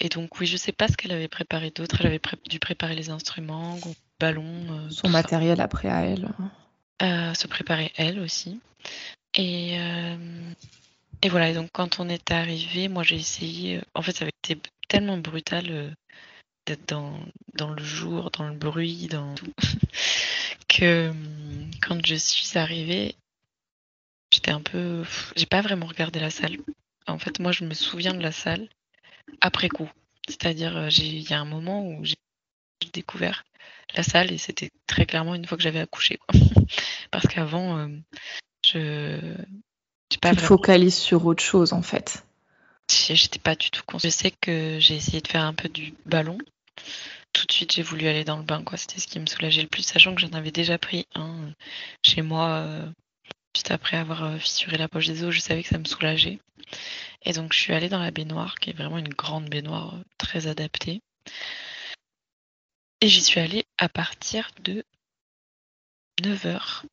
[0.00, 1.96] et, donc, oui, je sais pas ce qu'elle avait préparé d'autre.
[2.00, 3.78] Elle avait dû préparer les instruments,
[4.18, 4.88] ballon.
[4.90, 6.28] Son matériel après à elle.
[7.00, 8.60] se préparer elle aussi.
[9.34, 9.78] Et
[11.22, 14.32] et voilà, donc quand on est arrivé, moi j'ai essayé, euh, en fait ça avait
[14.44, 15.90] été tellement brutal euh,
[16.66, 17.16] d'être dans,
[17.54, 19.52] dans le jour, dans le bruit, dans tout,
[20.68, 21.12] que
[21.80, 23.14] quand je suis arrivée,
[24.32, 25.04] j'étais un peu...
[25.36, 26.58] J'ai pas vraiment regardé la salle.
[27.06, 28.68] En fait, moi je me souviens de la salle
[29.40, 29.90] après coup.
[30.28, 32.16] C'est-à-dire, euh, il y a un moment où j'ai
[32.92, 33.44] découvert
[33.94, 36.18] la salle et c'était très clairement une fois que j'avais accouché.
[37.10, 37.88] Parce qu'avant,
[38.64, 39.36] je
[40.08, 42.24] tu te focalises sur autre chose en fait.
[42.90, 44.12] J'étais pas du tout consciente.
[44.12, 46.36] Je sais que j'ai essayé de faire un peu du ballon.
[47.32, 48.62] Tout de suite, j'ai voulu aller dans le bain.
[48.62, 48.76] quoi.
[48.76, 51.52] C'était ce qui me soulageait le plus, sachant que j'en avais déjà pris un
[52.04, 52.86] chez moi euh,
[53.56, 55.34] juste après avoir euh, fissuré la poche des os.
[55.34, 56.38] Je savais que ça me soulageait.
[57.22, 60.02] Et donc, je suis allée dans la baignoire, qui est vraiment une grande baignoire euh,
[60.18, 61.02] très adaptée.
[63.00, 64.84] Et j'y suis allée à partir de
[66.20, 66.84] 9h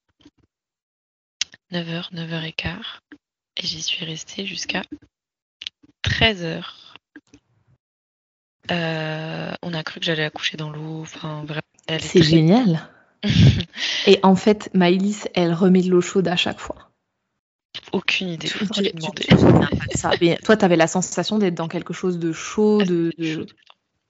[1.71, 2.77] 9h, 9h15.
[3.57, 4.81] Et j'y suis restée jusqu'à
[6.03, 6.63] 13h.
[8.71, 11.01] Euh, on a cru que j'allais accoucher dans l'eau.
[11.01, 11.45] Enfin,
[11.99, 12.89] C'est génial.
[14.07, 16.88] et en fait, Maïlis, elle remet de l'eau chaude à chaque fois.
[17.91, 18.49] Aucune idée.
[20.43, 23.11] toi, tu avais la sensation d'être dans quelque chose de chaud, de,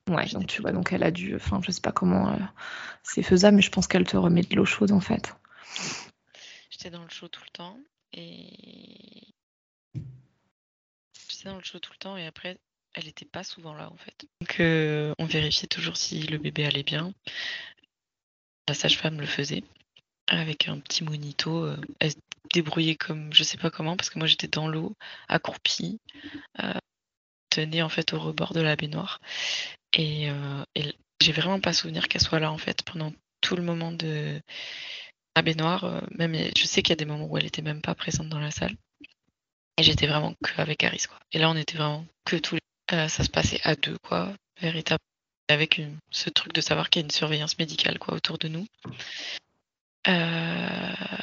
[0.10, 1.36] Ouais, donc tu vois, donc elle a dû.
[1.36, 2.38] Enfin, je sais pas comment euh,
[3.04, 5.36] c'est faisable, mais je pense qu'elle te remet de l'eau chaude en fait.
[6.72, 7.78] J'étais dans le show tout le temps
[8.14, 9.28] et
[11.30, 12.58] j'étais dans le show tout le temps et après
[12.94, 14.26] elle n'était pas souvent là en fait.
[14.42, 17.14] Donc euh, on vérifiait toujours si le bébé allait bien.
[18.68, 19.64] La sage-femme le faisait
[20.30, 21.66] avec un petit monito.
[21.66, 22.18] Euh, elle se
[22.54, 24.96] débrouillait comme je sais pas comment parce que moi j'étais dans l'eau,
[25.28, 26.00] accroupie,
[26.64, 26.74] euh,
[27.50, 29.20] tenait en fait au rebord de la baignoire
[29.94, 30.30] et,
[30.76, 33.12] et j'ai vraiment pas souvenir qu'elle soit là en fait pendant
[33.42, 34.42] tout le moment de
[35.36, 37.82] la baignoire, euh, même je sais qu'il y a des moments où elle était même
[37.82, 38.76] pas présente dans la salle.
[39.78, 41.20] Et j'étais vraiment que avec Aris, quoi.
[41.32, 42.62] Et là, on était vraiment que tous les.
[42.92, 45.00] Euh, ça se passait à deux, quoi, véritablement.
[45.48, 48.68] Avec ce truc de savoir qu'il y a une surveillance médicale, quoi, autour de nous.
[50.08, 51.18] Euh,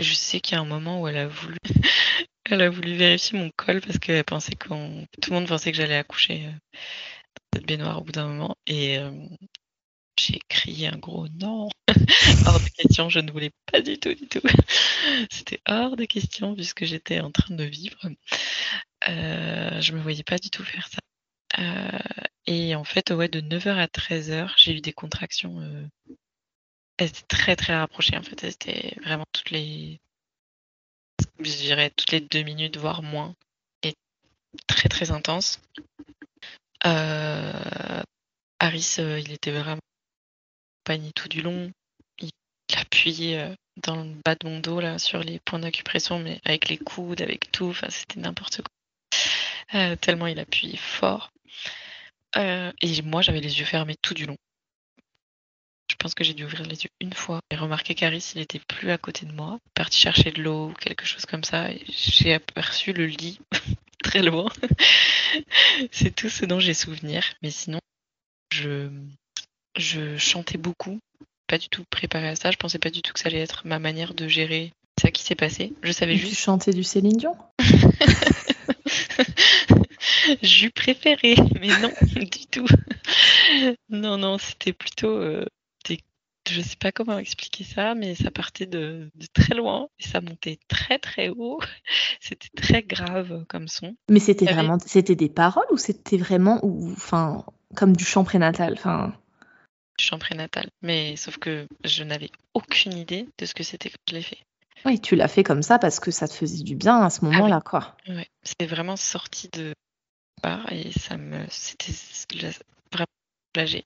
[0.00, 1.56] Je sais qu'il y a un moment où elle a voulu,
[2.44, 5.78] elle a voulu vérifier mon col parce qu'elle pensait qu'on, tout le monde pensait que
[5.78, 8.56] j'allais accoucher euh, dans cette baignoire au bout d'un moment.
[8.66, 9.10] Et euh,
[10.18, 11.68] j'ai crié un gros non.
[12.46, 14.40] hors de question, je ne voulais pas du tout, du tout.
[15.30, 17.98] C'était hors de question puisque j'étais en train de vivre.
[19.08, 20.98] Euh, je me voyais pas du tout faire ça.
[21.60, 21.98] Euh,
[22.46, 25.60] et en fait, ouais, de 9h à 13h, j'ai eu des contractions.
[25.60, 25.86] Euh,
[26.98, 28.42] elles étaient très très rapprochées en fait.
[28.42, 30.00] Elles étaient vraiment toutes les.
[31.38, 33.34] Je dirais toutes les deux minutes, voire moins.
[33.82, 33.94] Et
[34.66, 35.60] très très intenses.
[36.86, 38.02] Euh,
[38.58, 39.80] Harris, il était vraiment
[40.84, 41.70] panier tout du long.
[42.20, 42.30] Il
[42.76, 46.78] appuyait dans le bas de mon dos là sur les points d'acupression, mais avec les
[46.78, 47.66] coudes, avec tout.
[47.66, 49.96] Enfin, c'était n'importe quoi.
[49.96, 51.30] tellement il appuyait fort.
[52.36, 54.36] Euh, et moi, j'avais les yeux fermés tout du long.
[55.96, 58.58] Je pense que j'ai dû ouvrir les yeux une fois et remarquer qu'Aris, il était
[58.58, 61.68] plus à côté de moi, parti chercher de l'eau ou quelque chose comme ça.
[61.88, 63.40] J'ai aperçu le lit
[64.04, 64.46] très loin.
[65.92, 67.24] C'est tout ce dont j'ai souvenir.
[67.42, 67.78] Mais sinon,
[68.52, 68.90] je,
[69.74, 70.98] je chantais beaucoup.
[71.46, 72.50] Pas du tout préparé à ça.
[72.50, 75.22] Je pensais pas du tout que ça allait être ma manière de gérer ça qui
[75.22, 75.72] s'est passé.
[75.82, 76.34] Je savais juste.
[76.34, 77.38] Tu chantais du Céline Dion?
[80.42, 82.66] J'eus préféré, mais non, du tout.
[83.88, 85.16] non, non, c'était plutôt.
[85.16, 85.46] Euh,
[86.48, 90.58] je sais pas comment expliquer ça, mais ça partait de, très loin et ça montait
[90.68, 91.60] très très haut.
[92.20, 93.96] C'était très grave comme son.
[94.10, 98.74] Mais c'était vraiment, c'était des paroles ou c'était vraiment, ou enfin, comme du chant prénatal,
[98.74, 99.14] enfin?
[99.98, 104.02] Du chant prénatal, mais sauf que je n'avais aucune idée de ce que c'était quand
[104.10, 104.38] je l'ai fait.
[104.84, 107.20] Oui, tu l'as fait comme ça parce que ça te faisait du bien à ce
[107.22, 107.96] ah moment-là, quoi.
[108.08, 109.72] Ouais, c'est vraiment sorti de
[110.70, 111.92] et ça me c'était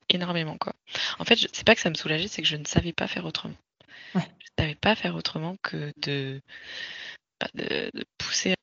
[0.09, 0.75] énormément quoi.
[1.19, 3.25] En fait, c'est pas que ça me soulageait, c'est que je ne savais pas faire
[3.25, 3.55] autrement.
[4.15, 4.25] Je ne
[4.59, 6.41] savais pas faire autrement que de,
[7.41, 8.55] bah, de, pousser un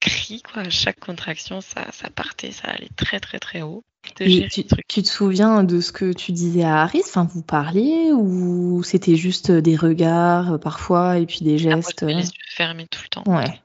[0.00, 0.62] cri quoi.
[0.62, 3.82] À chaque contraction, ça, ça partait, ça allait très très très haut.
[4.16, 7.02] tu, tu, te souviens de ce que tu disais à Harris?
[7.06, 12.02] Enfin, vous parliez ou c'était juste des regards euh, parfois et puis des ah, gestes
[12.02, 13.24] les yeux fermés tout le temps.
[13.26, 13.60] Ouais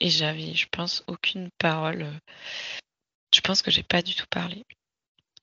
[0.00, 2.06] et j'avais, je pense, aucune parole.
[3.34, 4.64] Je pense que j'ai pas du tout parlé.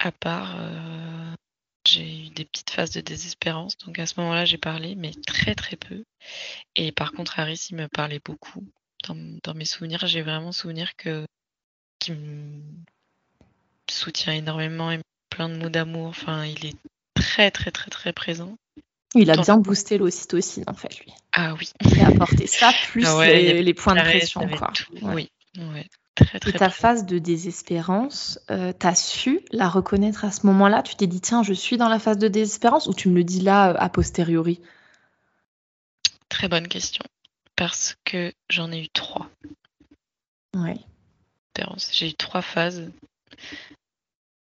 [0.03, 1.35] À part, euh,
[1.85, 3.77] j'ai eu des petites phases de désespérance.
[3.85, 6.03] Donc à ce moment-là, j'ai parlé, mais très très peu.
[6.75, 8.65] Et par contre, Harris, il me parlait beaucoup.
[9.07, 11.25] Dans, mes souvenirs, j'ai vraiment souvenir que
[11.99, 12.61] qu'il me
[13.89, 16.07] soutient énormément et plein de mots d'amour.
[16.07, 16.77] Enfin, il est
[17.13, 18.57] très très très très présent.
[19.13, 21.13] Il a bien boosté l'ocytocine, en fait, lui.
[21.31, 21.69] Ah oui.
[21.85, 24.47] Il a apporté ça, plus ah les, points de pression.
[24.47, 24.71] Quoi.
[25.01, 25.29] Oui,
[26.21, 30.45] Très, très, Et ta phase de désespérance, euh, tu as su la reconnaître à ce
[30.45, 30.83] moment-là?
[30.83, 33.23] Tu t'es dit, tiens, je suis dans la phase de désespérance ou tu me le
[33.23, 34.61] dis là, euh, a posteriori?
[36.29, 37.03] Très bonne question.
[37.55, 39.29] Parce que j'en ai eu trois.
[40.55, 40.85] Oui.
[41.91, 42.91] J'ai eu trois phases.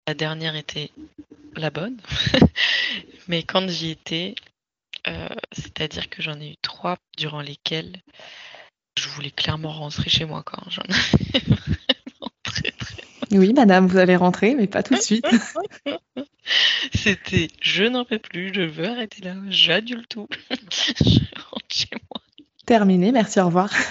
[0.07, 0.91] La dernière était
[1.55, 1.97] la bonne.
[3.27, 4.35] Mais quand j'y étais,
[5.07, 8.01] euh, c'est-à-dire que j'en ai eu trois durant lesquelles
[8.97, 10.43] je voulais clairement rentrer chez moi.
[10.45, 10.83] Quand j'en
[12.43, 15.25] très, très Oui, madame, vous allez rentrer, mais pas tout de suite.
[16.93, 20.27] C'était je n'en peux plus, je veux arrêter là, j'adule tout.
[20.49, 22.21] je rentre chez moi.
[22.65, 23.71] Terminé, merci, au revoir.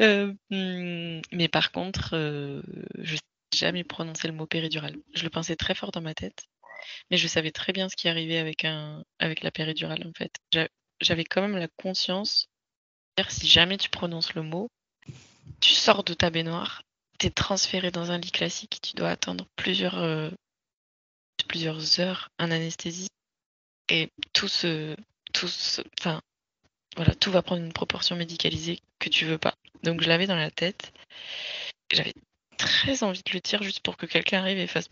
[0.00, 2.62] Euh, hmm, mais par contre, euh,
[2.98, 3.16] je
[3.54, 4.96] jamais prononcé le mot péridurale.
[5.14, 6.46] Je le pensais très fort dans ma tête,
[7.10, 10.32] mais je savais très bien ce qui arrivait avec, un, avec la péridurale en fait.
[11.00, 12.48] J'avais quand même la conscience,
[13.28, 14.68] si jamais tu prononces le mot,
[15.60, 16.82] tu sors de ta baignoire,
[17.18, 20.30] tu es transféré dans un lit classique, tu dois attendre plusieurs, euh,
[21.48, 23.08] plusieurs heures en anesthésie
[23.88, 24.96] et tout ce,
[25.32, 25.48] tout
[26.96, 29.54] voilà, tout va prendre une proportion médicalisée que tu veux pas.
[29.82, 30.92] Donc je l'avais dans la tête.
[31.90, 32.12] J'avais
[32.58, 34.88] très envie de le dire juste pour que quelqu'un arrive et fasse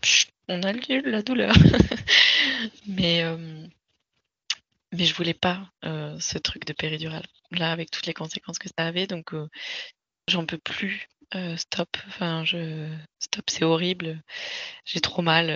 [0.47, 1.53] on a lieu la douleur.
[2.87, 3.67] mais, euh,
[4.91, 7.25] mais je voulais pas euh, ce truc de péridurale.
[7.51, 9.49] Là, avec toutes les conséquences que ça avait, donc euh,
[10.27, 11.07] j'en peux plus.
[11.57, 11.89] stop.
[12.07, 12.89] Enfin, je
[13.19, 14.21] stop, c'est horrible.
[14.85, 15.47] J'ai trop mal.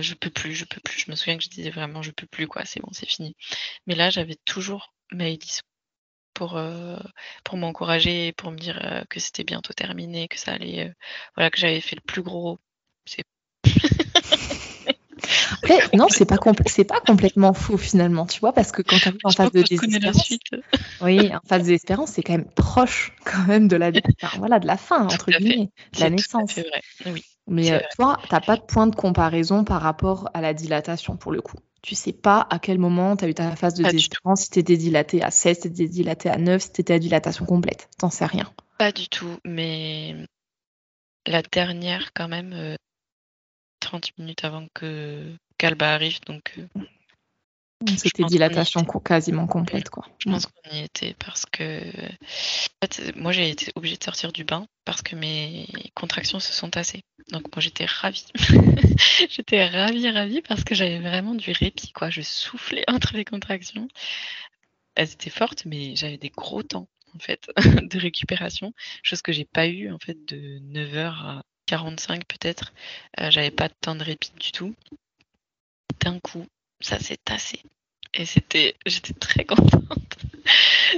[0.00, 1.00] je peux plus, je peux plus.
[1.00, 2.64] Je me souviens que je disais vraiment je peux plus quoi.
[2.64, 3.36] C'est bon, c'est fini.
[3.86, 5.62] Mais là, j'avais toujours Maëlys
[6.34, 6.98] pour, euh,
[7.44, 10.92] pour m'encourager, pour me dire euh, que c'était bientôt terminé, que ça allait, euh,
[11.36, 12.60] voilà, que j'avais fait le plus gros.
[15.94, 16.36] Non, c'est pas
[16.66, 19.62] c'est pas complètement faux finalement, tu vois, parce que quand tu arrives en phase de
[19.62, 20.32] désespérance,
[21.00, 23.90] oui, en phase de désespérance, c'est quand même proche quand même de la,
[24.38, 26.52] voilà, de la fin entre guillemets, de la naissance.
[26.52, 26.82] Vrai.
[27.06, 31.16] Oui, Mais toi, tu t'as pas de point de comparaison par rapport à la dilatation
[31.16, 31.58] pour le coup.
[31.82, 34.58] Tu sais pas à quel moment tu as eu ta phase de désespérance, si tu
[34.58, 37.44] étais dilatée à 16, si tu étais dilatée à 9, si tu étais à dilatation
[37.44, 37.88] complète.
[37.98, 38.50] T'en sais rien.
[38.78, 40.16] Pas du tout, mais
[41.26, 42.76] la dernière, quand même,
[43.80, 46.54] 30 euh, minutes avant que arrive, donc.
[46.58, 46.82] Euh,
[47.96, 50.06] c'était dilatation quasiment complète, quoi.
[50.18, 51.80] Je pense qu'on y était parce que.
[51.80, 56.52] En fait, moi, j'ai été obligée de sortir du bain parce que mes contractions se
[56.52, 57.02] sont tassées.
[57.30, 58.26] Donc, moi, j'étais ravie.
[59.30, 62.10] j'étais ravie, ravie parce que j'avais vraiment du répit, quoi.
[62.10, 63.88] Je soufflais entre les contractions.
[64.94, 67.50] Elles étaient fortes, mais j'avais des gros temps, en fait,
[67.90, 68.72] de récupération.
[69.02, 72.72] Chose que j'ai pas eu, en fait, de 9h à 45 peut-être.
[73.20, 74.74] Euh, j'avais pas de temps de répit du tout.
[76.04, 76.46] D'un coup,
[76.80, 77.62] ça s'est tassé.
[78.12, 80.16] Et c'était, j'étais très contente.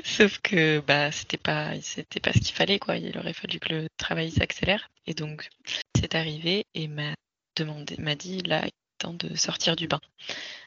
[0.04, 2.96] Sauf que bah c'était pas, c'était pas ce qu'il fallait quoi.
[2.96, 4.90] Il aurait fallu que le travail s'accélère.
[5.07, 5.48] Et donc
[5.96, 7.14] c'est arrivé et m'a
[7.54, 10.00] demandé, m'a dit là il est temps de sortir du bain.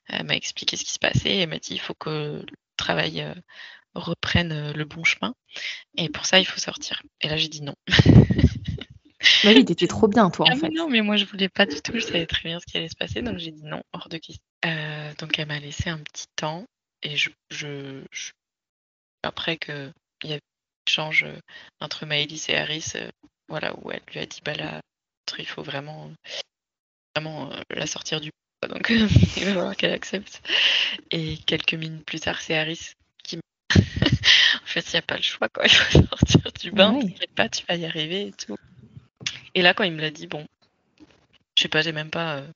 [0.07, 3.21] Elle m'a expliqué ce qui se passait et m'a dit il faut que le travail
[3.21, 3.35] euh,
[3.93, 5.35] reprenne euh, le bon chemin.
[5.97, 7.03] Et pour ça il faut sortir.
[7.19, 7.75] Et là j'ai dit non.
[9.43, 10.69] Mais oui, t'étais trop bien, toi, en ah fait.
[10.69, 11.93] Non, mais moi, je voulais pas du tout.
[11.95, 14.17] Je savais très bien ce qui allait se passer, donc j'ai dit non, hors de
[14.17, 14.43] question.
[14.65, 16.65] Euh, donc, elle m'a laissé un petit temps,
[17.03, 18.03] et je, je,
[19.23, 19.91] après que
[20.23, 21.39] il y a eu un échange euh,
[21.79, 23.09] entre Maëlys et Harris, euh,
[23.47, 24.81] voilà, où elle lui a dit, bah là,
[25.37, 26.11] il faut vraiment,
[27.15, 28.31] vraiment la sortir du
[28.67, 30.41] donc il va falloir qu'elle accepte.
[31.11, 32.91] Et quelques minutes plus tard, c'est Harris
[33.23, 33.37] qui
[33.75, 35.65] en fait, il n'y a pas le choix, quoi.
[35.65, 38.57] Il faut sortir du bain, t'inquiète pas, tu vas y arriver et tout.
[39.60, 40.47] Et là, quand il me l'a dit, bon,
[41.57, 42.47] je sais pas, j'ai même pas, euh,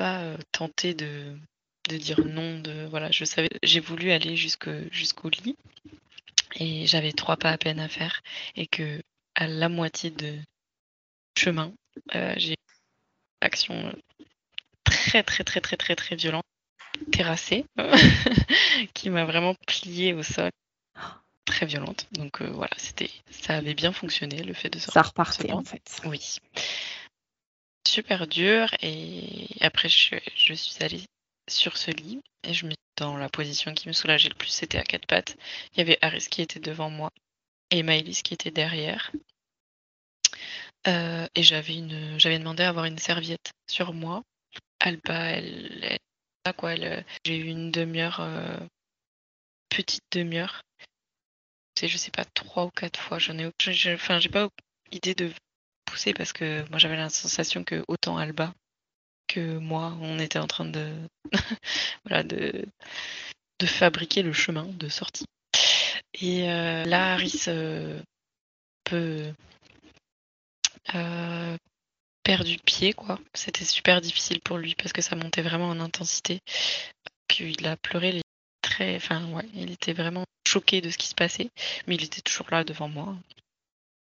[0.00, 1.38] euh, tenté de,
[1.88, 2.58] dire non.
[2.58, 5.56] De voilà, je savais, j'ai voulu aller jusqu'au lit
[6.56, 8.22] et j'avais trois pas à peine à faire
[8.56, 9.00] et que
[9.36, 10.36] à la moitié de
[11.38, 11.72] chemin,
[12.16, 13.94] euh, j'ai une action
[14.82, 16.42] très très très très très très violente,
[17.12, 17.66] terrassée,
[18.94, 20.50] qui m'a vraiment plié au sol
[21.46, 22.06] très violente.
[22.12, 25.02] Donc euh, voilà, c'était, ça avait bien fonctionné le fait de sortir.
[25.02, 26.02] Ça repartait en fait.
[26.04, 26.36] Oui.
[27.88, 29.96] Super dur et après je,
[30.54, 31.04] suis allée
[31.48, 34.78] sur ce lit et je me dans la position qui me soulageait le plus, c'était
[34.78, 35.36] à quatre pattes.
[35.72, 37.10] Il y avait Aris qui était devant moi
[37.70, 39.12] et Maëlys qui était derrière.
[40.88, 44.22] Euh, et j'avais une, j'avais demandé à avoir une serviette sur moi.
[44.80, 45.98] Alba, elle,
[46.44, 48.58] elle, quoi, elle, j'ai eu une demi-heure, euh,
[49.68, 50.62] petite demi-heure
[51.84, 53.18] je sais pas, trois ou quatre fois.
[53.18, 53.46] J'en ai,
[53.94, 54.48] enfin, j'ai pas
[54.92, 55.30] idée de
[55.84, 58.52] pousser parce que moi j'avais la sensation que autant Alba
[59.26, 60.92] que moi, on était en train de,
[62.04, 62.64] voilà, de,
[63.58, 65.26] de fabriquer le chemin de sortie.
[66.14, 68.00] Et euh, là, Harris euh,
[68.84, 69.32] peut
[70.94, 71.56] euh,
[72.22, 73.18] perdu pied, quoi.
[73.34, 76.40] C'était super difficile pour lui parce que ça montait vraiment en intensité.
[77.28, 78.22] Puis il a pleuré les
[78.76, 81.50] très, enfin ouais, il était vraiment choqué de ce qui se passait,
[81.86, 83.14] mais il était toujours là devant moi.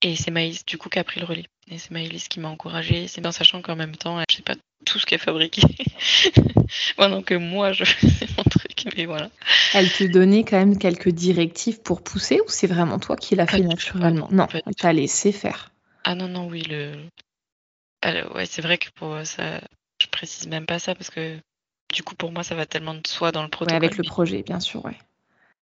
[0.01, 1.45] Et c'est Maïs du coup qui a pris le relais.
[1.67, 3.07] Et c'est Maïlis qui m'a encouragée.
[3.07, 4.55] C'est en sachant qu'en même temps, je sais pas
[4.85, 5.61] tout ce qu'elle fabriquait.
[6.97, 9.29] Pendant que moi, je faisais mon truc, mais voilà.
[9.73, 13.47] Elle te donnait quand même quelques directives pour pousser ou c'est vraiment toi qui l'as
[13.47, 14.29] fait naturellement?
[14.31, 15.71] Non, elle t'a laissé faire.
[16.05, 16.93] Ah non, non, oui, le.
[18.33, 19.59] ouais, c'est vrai que pour ça,
[20.01, 21.37] je précise même pas ça parce que
[21.93, 23.77] du coup, pour moi, ça va tellement de soi dans le protocole.
[23.77, 24.97] avec le projet, bien sûr, ouais.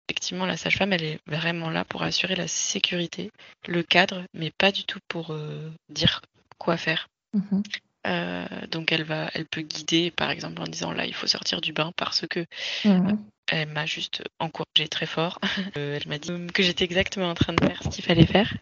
[0.10, 3.32] Effectivement, la sage-femme, elle est vraiment là pour assurer la sécurité,
[3.68, 6.22] le cadre, mais pas du tout pour euh, dire
[6.58, 7.10] quoi faire.
[7.34, 7.64] Mhm.
[8.08, 11.60] Euh, donc elle va, elle peut guider, par exemple, en disant là, il faut sortir
[11.60, 12.46] du bain parce que
[12.86, 13.20] mhm.
[13.52, 15.40] elle m'a juste encouragé très fort.
[15.78, 18.54] Euh, elle m'a dit que j'étais exactement en train de faire ce qu'il fallait faire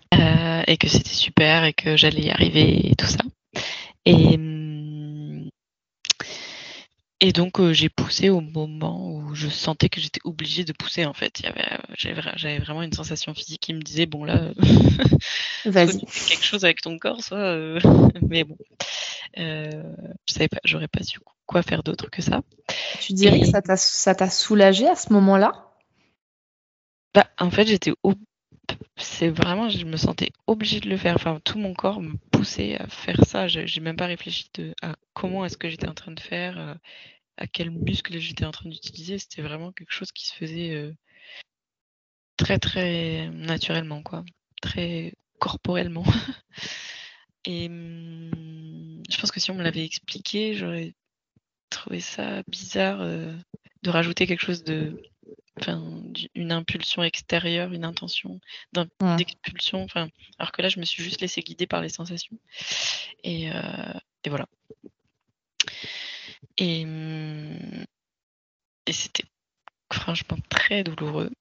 [0.68, 3.20] et que c'était super et que j'allais y arriver et tout ça.
[4.06, 4.38] Et
[7.26, 11.06] et donc euh, j'ai poussé au moment où je sentais que j'étais obligée de pousser
[11.06, 11.40] en fait.
[11.40, 11.66] Il y avait,
[11.98, 14.52] j'avais, vraiment une sensation physique qui me disait bon là,
[15.66, 17.40] vas-y, quelque chose avec ton corps, soit.
[17.40, 17.80] Euh,
[18.22, 18.56] mais bon,
[19.40, 19.72] euh,
[20.28, 21.18] je savais pas, j'aurais pas su
[21.48, 22.42] quoi faire d'autre que ça.
[23.02, 25.72] Tu dirais que ça t'a, ça t'a soulagé à ce moment-là?
[27.16, 27.92] Bah en fait j'étais
[28.98, 31.16] c'est vraiment, je me sentais obligée de le faire.
[31.16, 33.48] Enfin, tout mon corps me poussait à faire ça.
[33.48, 34.50] J'ai même pas réfléchi
[34.82, 36.74] à comment est-ce que j'étais en train de faire, euh,
[37.38, 39.20] à quel muscle j'étais en train d'utiliser.
[39.20, 40.94] C'était vraiment quelque chose qui se faisait euh,
[42.38, 44.24] très très naturellement, quoi,
[44.62, 46.06] très corporellement.
[47.46, 50.96] Et hum, je pense que si on me l'avait expliqué, j'aurais
[51.70, 53.34] trouvé ça bizarre euh,
[53.84, 55.02] de rajouter quelque chose de
[55.60, 58.40] enfin, une impulsion extérieure, une intention
[59.18, 59.84] d'expulsion.
[59.84, 60.10] Enfin,
[60.40, 62.38] alors que là, je me suis juste laissé guider par les sensations.
[63.24, 64.48] Et, euh, et voilà.
[66.58, 67.86] Et, hum,
[68.88, 69.26] et c'était
[69.92, 71.32] franchement très douloureux.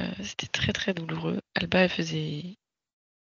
[0.00, 1.40] Euh, c'était très très douloureux.
[1.54, 2.56] Alba, elle faisait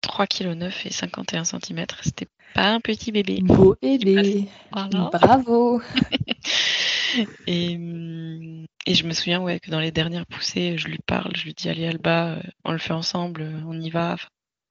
[0.01, 1.86] 3 kg 9 et 51 cm.
[2.01, 3.39] C'était pas un petit bébé.
[3.41, 4.47] Beau bébé.
[4.72, 5.82] Bravo.
[7.47, 7.74] et,
[8.86, 11.53] et, je me souviens ouais, que dans les dernières poussées, je lui parle, je lui
[11.53, 14.16] dis allez Alba, euh, on le fait ensemble, on y va.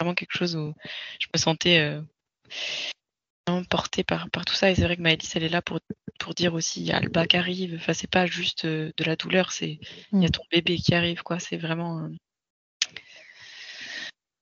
[0.01, 0.74] vraiment quelque chose où
[1.18, 2.03] je me sentais euh,
[3.68, 4.70] portée par, par tout ça.
[4.70, 5.80] Et c'est vrai que Maëlys, elle est là pour,
[6.19, 7.75] pour dire aussi il y a Alba qui arrive.
[7.77, 9.79] Enfin, c'est pas juste euh, de la douleur, c'est
[10.13, 10.31] il y a mm.
[10.31, 11.39] ton bébé qui arrive, quoi.
[11.39, 12.09] C'est vraiment.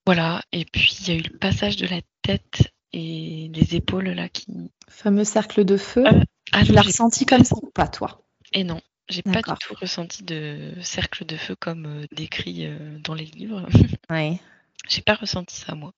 [0.06, 4.08] Voilà, et puis il y a eu le passage de la tête et les épaules
[4.10, 4.46] là qui.
[4.88, 6.04] Fameux cercle de feu.
[6.06, 8.24] Euh, ah, tu l'as ressenti comme ça ou pas, toi?
[8.52, 12.98] Et non, j'ai pas du tout ressenti de cercle de feu comme euh, décrit euh,
[13.00, 13.66] dans les livres.
[14.10, 14.40] Oui.
[14.88, 15.92] j'ai pas ressenti ça, moi.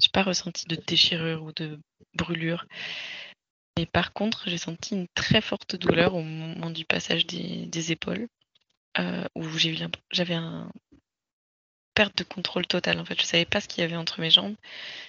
[0.00, 1.78] J'ai pas ressenti de déchirure ou de
[2.14, 2.66] brûlure.
[3.78, 8.26] Mais par contre, j'ai senti une très forte douleur au moment du passage des, épaules,
[9.36, 9.44] où
[10.10, 10.68] j'avais un
[11.94, 12.98] perte de contrôle total.
[12.98, 14.56] En fait, je savais pas ce qu'il y avait entre mes jambes.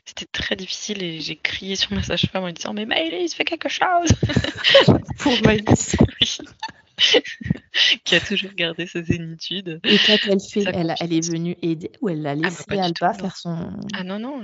[0.05, 3.69] C'était très difficile et j'ai crié sur ma sage-femme en disant Mais Maëlys, fais quelque
[3.69, 4.11] chose
[5.17, 5.95] Pour Maëlys.
[8.03, 9.79] qui a toujours gardé sa zénitude.
[9.83, 12.83] Et quand elle fait, elle, elle, est venue aider ou elle l'a ah, laissé bah,
[12.83, 13.71] Alba faire son.
[13.93, 14.41] Ah non, non.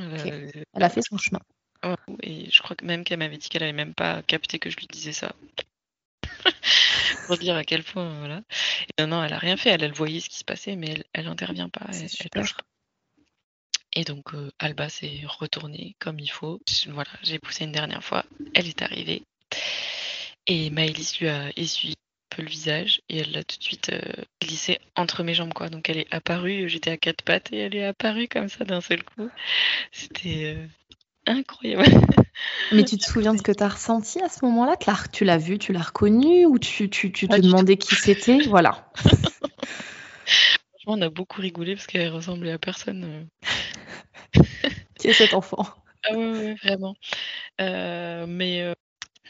[0.74, 1.42] Elle a fait son chemin.
[2.24, 4.78] Et je crois que même qu'elle m'avait dit qu'elle avait même pas capté que je
[4.78, 5.34] lui disais ça.
[7.28, 8.42] pour dire à quel point, voilà.
[8.98, 9.70] Et non, non, elle a rien fait.
[9.70, 11.86] Elle, elle voyait ce qui se passait, mais elle, elle intervient pas.
[11.90, 12.10] Elle,
[13.94, 16.62] Et donc, euh, Alba s'est retournée comme il faut.
[16.88, 18.26] Voilà, j'ai poussé une dernière fois.
[18.54, 19.24] Elle est arrivée.
[20.48, 23.90] Et Maëlys lui a essuyé un peu le visage et elle l'a tout de suite
[23.90, 25.70] euh, glissé entre mes jambes, quoi.
[25.70, 26.70] Donc, elle est apparue.
[26.70, 29.30] J'étais à quatre pattes et elle est apparue comme ça d'un seul coup.
[29.92, 30.68] C'était euh,
[31.28, 31.86] incroyable.
[32.72, 34.76] Mais tu te souviens de ce que tu as ressenti à ce moment-là?
[35.12, 38.40] Tu l'as vu, tu l'as reconnu ou tu, tu, tu te demandais qui c'était?
[38.48, 38.92] Voilà.
[40.26, 43.28] Franchement, on a beaucoup rigolé parce qu'elle ressemblait à personne.
[44.36, 44.42] Euh.
[45.00, 45.66] qui est cet enfant?
[46.04, 46.96] Ah ouais, vraiment.
[47.62, 48.74] Euh, mais euh,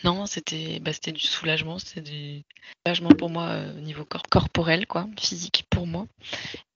[0.03, 2.43] non, c'était bah, du soulagement, c'était du
[2.85, 6.07] soulagement pour moi au niveau corporel, quoi, physique pour moi.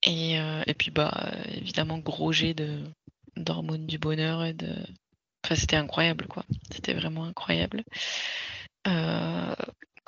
[0.04, 2.56] Et, et puis, bah, évidemment, gros jet
[3.36, 4.74] d'hormones du bonheur et de
[5.56, 6.44] c'était incroyable, quoi.
[6.72, 7.84] C'était vraiment incroyable.
[8.88, 9.56] Euh,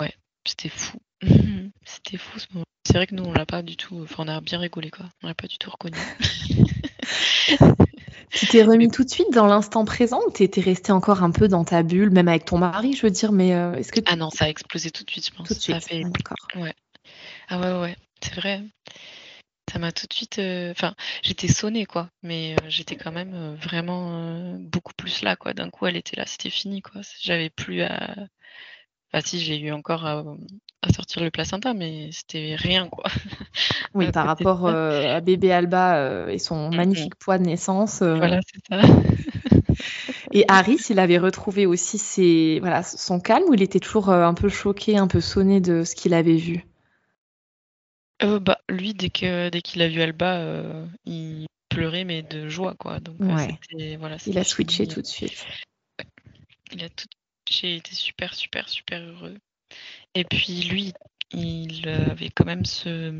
[0.00, 0.14] ouais,
[0.46, 0.98] c'était fou.
[1.84, 2.64] c'était fou ce moment.
[2.86, 4.00] C'est vrai que nous, on l'a pas du tout.
[4.02, 5.06] Enfin, on a bien rigolé, quoi.
[5.22, 5.96] On l'a pas du tout reconnu.
[8.30, 11.48] tu t'es remis tout de suite dans l'instant présent ou t'étais resté encore un peu
[11.48, 14.00] dans ta bulle, même avec ton mari, je veux dire, mais euh, est-ce que.
[14.06, 15.48] Ah non, ça a explosé tout de suite, je pense.
[15.48, 15.82] Tout de suite.
[15.84, 16.02] fait...
[16.56, 16.74] Ouais.
[17.48, 18.62] Ah ouais, ouais, c'est vrai
[19.72, 20.38] ça m'a tout de suite.
[20.38, 22.08] Euh, enfin, j'étais sonnée, quoi.
[22.22, 25.54] Mais euh, j'étais quand même euh, vraiment beaucoup plus là, quoi.
[25.54, 27.00] D'un coup, elle était là, c'était fini, quoi.
[27.20, 28.14] J'avais plus à.
[29.12, 30.24] Enfin, si, j'ai eu encore à,
[30.94, 33.04] sortir le placenta, mais c'était rien, quoi.
[33.94, 38.00] Oui, par rapport à bébé Alba et son magnifique poids de naissance.
[38.00, 38.80] Voilà, c'est ça.
[40.32, 44.32] et Harry, il avait retrouvé aussi ses, voilà, son calme ou il était toujours un
[44.32, 46.64] peu choqué, un peu sonné de ce qu'il avait vu?
[48.22, 52.48] Euh, bah, lui, dès que dès qu'il a vu Alba, euh, il pleurait, mais de
[52.48, 53.00] joie, quoi.
[53.00, 55.44] Donc, euh, voilà, Il a switché tout de suite.
[56.72, 57.06] Il a tout
[57.46, 59.36] switché, il était super, super, super heureux.
[60.14, 60.92] Et puis lui,
[61.32, 63.12] il avait quand même ce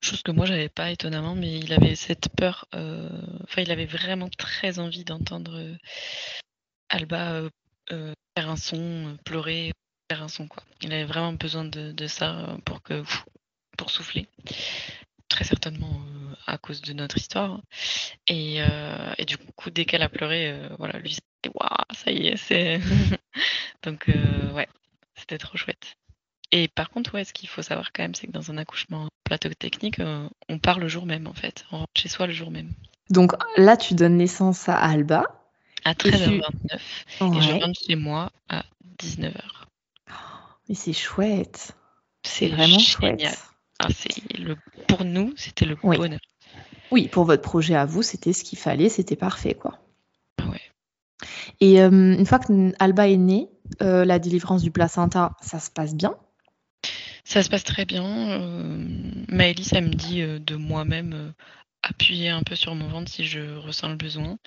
[0.00, 2.66] chose que moi j'avais pas étonnamment, mais il avait cette peur.
[2.72, 5.76] Enfin, il avait vraiment très envie d'entendre
[6.88, 7.42] Alba
[7.88, 9.72] faire un son, pleurer
[10.16, 10.62] un son quoi.
[10.82, 13.02] Il avait vraiment besoin de, ça euh, pour que
[13.76, 14.26] pour souffler.
[15.28, 17.60] Très certainement euh, à cause de notre histoire.
[18.26, 22.28] Et, euh, et du coup, dès qu'elle a pleuré, voilà, lui c'était waouh, ça y
[22.28, 22.80] est, c'est.
[23.82, 24.10] Donc
[24.54, 24.68] ouais,
[25.14, 25.96] c'était trop chouette.
[26.50, 29.08] Et par contre, ouais, ce qu'il faut savoir quand même, c'est que dans un accouchement
[29.22, 30.00] plateau technique,
[30.48, 31.66] on part le jour même en fait.
[31.70, 32.72] On rentre chez soi le jour même.
[33.10, 35.24] Donc là, tu donnes naissance à Alba.
[35.84, 36.40] À 13h29.
[37.20, 38.64] Et je rentre chez moi à
[38.98, 39.57] 19h.
[40.68, 41.74] Mais c'est chouette.
[42.22, 43.22] C'est vraiment chouette.
[43.78, 43.88] Ah,
[44.38, 44.56] le...
[44.88, 46.20] Pour nous, c'était le bonheur.
[46.90, 49.78] Oui, pour votre projet à vous, c'était ce qu'il fallait, c'était parfait, quoi.
[50.40, 50.60] Ouais.
[51.60, 53.48] Et euh, une fois que Alba est née,
[53.82, 56.16] euh, la délivrance du placenta, ça se passe bien?
[57.24, 58.04] Ça se passe très bien.
[58.04, 58.84] Euh,
[59.28, 61.34] Maëlys, elle me dit de moi-même
[61.82, 64.38] appuyer un peu sur mon ventre si je ressens le besoin.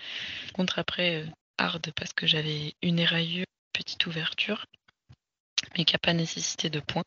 [0.54, 1.26] Contre après,
[1.58, 4.66] hard parce que j'avais une éraillure, petite ouverture
[5.78, 7.04] mais qui n'a pas nécessité de points.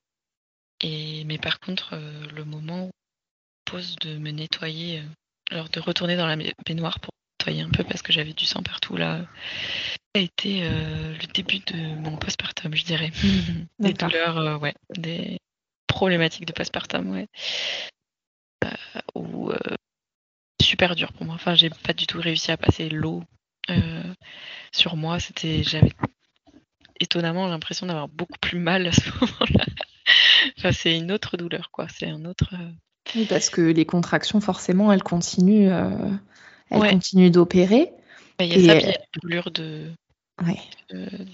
[0.81, 2.91] Et, mais par contre, euh, le moment où
[3.67, 5.05] je pose de me nettoyer, euh,
[5.51, 6.37] alors de retourner dans la
[6.67, 9.25] baignoire pour nettoyer un peu parce que j'avais du sang partout là,
[10.15, 13.11] a été le début de mon postpartum, je dirais.
[13.79, 15.39] des douleurs, ouais, des
[15.87, 17.27] problématiques de postpartum, ouais.
[19.15, 19.53] ou
[20.63, 21.35] super dur pour moi.
[21.35, 23.25] Enfin, j'ai pas du tout réussi à passer l'eau
[24.73, 25.19] sur moi.
[25.19, 25.93] C'était, j'avais
[27.01, 29.67] étonnamment l'impression d'avoir beaucoup plus mal à ce moment-là.
[30.59, 31.87] enfin, c'est une autre douleur, quoi.
[31.89, 32.55] C'est un autre.
[33.15, 35.71] Oui, parce que les contractions, forcément, elles continuent,
[36.71, 37.93] elles continuent d'opérer.
[38.41, 39.93] Il y a ça, la douleur de,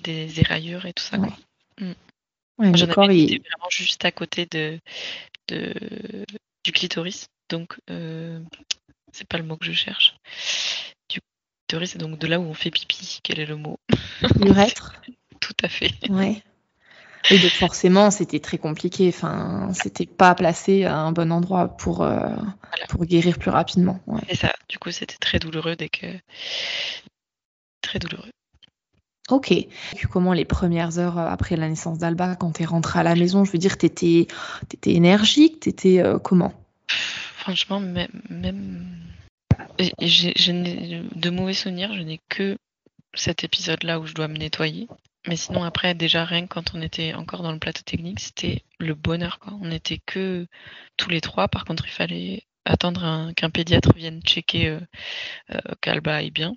[0.03, 1.19] des éraillures et tout ça.
[1.19, 1.37] Quoi.
[1.81, 2.75] Mm.
[2.75, 3.41] J'en avais il...
[3.41, 4.79] vraiment juste à côté de,
[5.49, 5.75] de
[6.65, 7.29] du clitoris.
[7.49, 8.41] Donc, euh,
[9.13, 10.17] c'est pas le mot que je cherche.
[11.09, 11.21] Du
[11.67, 13.21] clitoris, c'est donc de là où on fait pipi.
[13.23, 13.79] Quel est le mot?
[14.37, 15.01] L'urètre
[15.51, 15.93] Tout à fait.
[16.09, 16.43] Ouais.
[17.31, 19.09] Et donc forcément, c'était très compliqué.
[19.09, 22.35] Enfin, c'était pas placé à un bon endroit pour, euh,
[22.89, 24.01] pour guérir plus rapidement.
[24.07, 24.21] Ouais.
[24.29, 24.53] C'est ça.
[24.69, 26.07] Du coup, c'était très douloureux dès que.
[27.83, 28.31] Très douloureux.
[29.29, 29.53] Ok.
[30.11, 33.45] Comment les premières heures après la naissance d'Alba, quand tu es rentrée à la maison,
[33.45, 34.27] je veux dire, tu étais,
[34.87, 36.55] énergique, tu étais euh, comment?
[36.89, 38.23] Franchement, même.
[38.29, 38.87] même...
[39.79, 42.57] de mauvais souvenirs, je n'ai que
[43.15, 44.89] cet épisode-là où je dois me nettoyer.
[45.27, 48.65] Mais sinon, après, déjà, rien que quand on était encore dans le plateau technique, c'était
[48.79, 49.39] le bonheur.
[49.39, 49.53] Quoi.
[49.61, 50.47] On n'était que
[50.97, 51.49] tous les trois.
[51.49, 54.81] Par contre, il fallait attendre qu'un pédiatre vienne checker euh,
[55.55, 56.55] euh qu'Alba aille bien.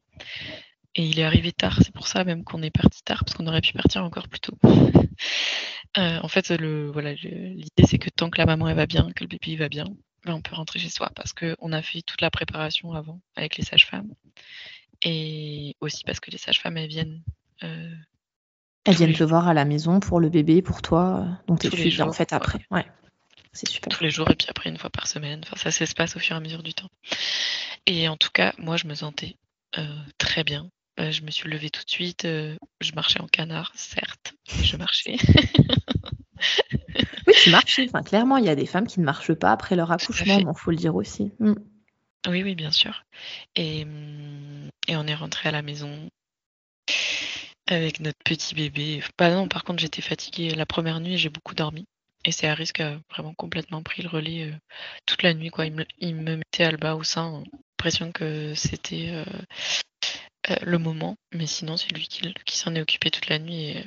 [0.95, 3.47] Et il est arrivé tard, c'est pour ça même qu'on est parti tard, parce qu'on
[3.47, 4.57] aurait pu partir encore plus tôt.
[5.95, 6.51] Euh, en fait,
[6.91, 9.85] voilà, l'idée c'est que tant que la maman va bien, que le bébé va bien,
[10.25, 13.57] ben, on peut rentrer chez soi, parce qu'on a fait toute la préparation avant avec
[13.57, 14.11] les sages-femmes.
[15.03, 17.21] Et aussi parce que les sages-femmes, elles viennent.
[18.85, 21.69] Elles viennent te voir à la maison pour le bébé, pour toi, donc tu es
[21.69, 22.59] suivi en fait après.
[22.69, 22.85] Ouais.
[23.53, 23.95] C'est super.
[23.95, 25.41] Tous les jours et puis après une fois par semaine.
[25.43, 26.89] Enfin, ça s'espace au fur et à mesure du temps.
[27.85, 29.37] Et en tout cas, moi, je me sentais
[29.77, 30.69] euh, très bien.
[30.99, 32.25] Euh, je me suis levée tout de suite.
[32.25, 35.17] Euh, je marchais en canard, certes, mais je marchais.
[37.27, 37.85] oui, tu marchais.
[37.87, 40.47] Enfin, clairement, il y a des femmes qui ne marchent pas après leur accouchement, il
[40.55, 41.31] faut le dire aussi.
[41.39, 41.53] Mm.
[42.27, 43.03] Oui, oui, bien sûr.
[43.55, 46.09] Et, mm, et on est rentré à la maison
[47.73, 49.03] avec notre petit bébé.
[49.17, 51.85] Bah non, par contre, j'étais fatiguée la première nuit, j'ai beaucoup dormi.
[52.25, 54.53] Et c'est Harris qui a vraiment complètement pris le relais euh,
[55.05, 55.49] toute la nuit.
[55.49, 55.65] Quoi.
[55.65, 57.43] Il, me, il me mettait Alba au sein.
[57.79, 59.25] L'impression que c'était euh,
[60.61, 63.85] le moment, mais sinon c'est lui qui, s'en est occupé toute la nuit et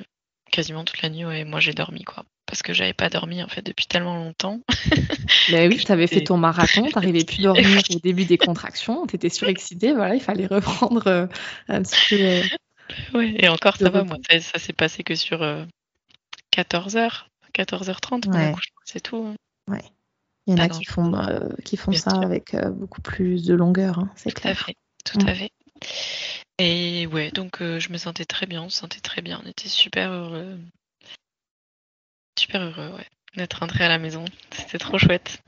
[0.51, 1.21] quasiment toute la nuit.
[1.21, 4.61] et moi j'ai dormi quoi, parce que j'avais pas dormi en fait depuis tellement longtemps.
[5.51, 9.29] Mais oui, tu avais fait ton marathon, t'arrivais plus dormir au début des contractions, t'étais
[9.29, 11.27] surexcitée, voilà, il fallait reprendre euh,
[11.67, 12.41] un petit peu.
[13.15, 15.39] Euh, et encore ça va, moi ça, s'est passé que sur
[16.53, 19.25] 14h, 14h30 c'est tout.
[19.27, 19.35] Hein.
[19.67, 19.83] Ouais.
[20.45, 21.11] Il y en a qui font,
[21.65, 24.55] qui font ça avec beaucoup plus de longueur, hein, c'est clair.
[24.55, 25.51] Tout à fait, tout à fait.
[26.59, 29.47] Et ouais, donc euh, je me sentais très bien, on se sentait très bien, on
[29.47, 30.57] était super heureux.
[32.39, 34.25] Super heureux, ouais, d'être rentré à la maison.
[34.51, 35.43] C'était trop chouette.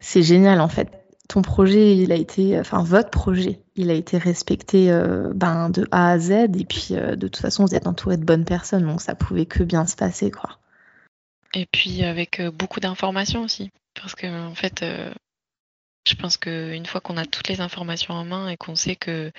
[0.00, 0.88] C'est génial en fait.
[1.28, 5.86] Ton projet, il a été, enfin votre projet, il a été respecté euh, ben, de
[5.90, 8.86] A à Z et puis euh, de toute façon vous êtes entouré de bonnes personnes
[8.86, 10.58] donc ça pouvait que bien se passer quoi.
[11.54, 14.84] Et puis avec beaucoup d'informations aussi parce que en fait
[16.06, 19.30] je pense qu'une fois qu'on a toutes les informations en main et qu'on sait que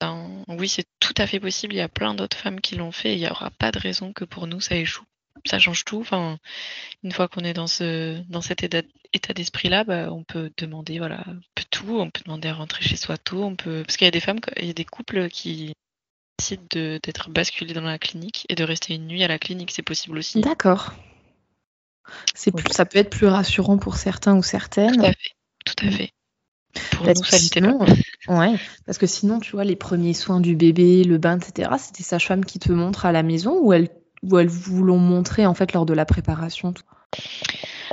[0.00, 2.92] ben, oui, c'est tout à fait possible, il y a plein d'autres femmes qui l'ont
[2.92, 5.04] fait, il n'y aura pas de raison que pour nous ça échoue.
[5.44, 6.00] Ça change tout.
[6.00, 6.38] Enfin,
[7.02, 8.82] une fois qu'on est dans ce dans cet état,
[9.34, 11.24] d'esprit-là, bah, on peut demander voilà,
[11.54, 14.08] peut tout, on peut demander à rentrer chez soi tout, on peut parce qu'il y
[14.08, 15.74] a des femmes, il y a des couples qui
[16.38, 19.82] décident d'être basculés dans la clinique et de rester une nuit à la clinique, c'est
[19.82, 20.40] possible aussi.
[20.40, 20.94] D'accord.
[22.34, 24.96] C'est plus, ça peut être plus rassurant pour certains ou certaines.
[24.96, 25.30] Tout à fait.
[25.64, 26.10] Tout à fait.
[26.92, 27.78] Pour parce, que sinon,
[28.28, 28.54] ouais,
[28.86, 32.18] parce que sinon, tu vois, les premiers soins du bébé, le bain, etc., c'était sa
[32.18, 33.90] femme qui te montre à la maison ou elle,
[34.22, 36.74] ou elle vous l'ont montré en fait lors de la préparation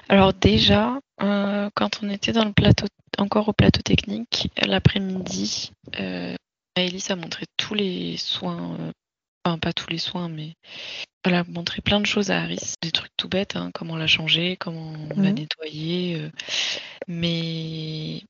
[0.08, 2.86] Alors déjà, euh, quand on était dans le plateau,
[3.18, 6.36] encore au plateau technique, l'après-midi, euh,
[6.78, 8.92] a montré tous les soins, euh,
[9.44, 10.54] enfin pas tous les soins, mais
[11.24, 14.08] elle a montré plein de choses à Harris, des trucs tout bêtes, hein, comment la
[14.08, 15.36] changer, comment la mhm.
[15.36, 16.16] nettoyer.
[16.16, 16.30] Euh.
[17.08, 18.24] mais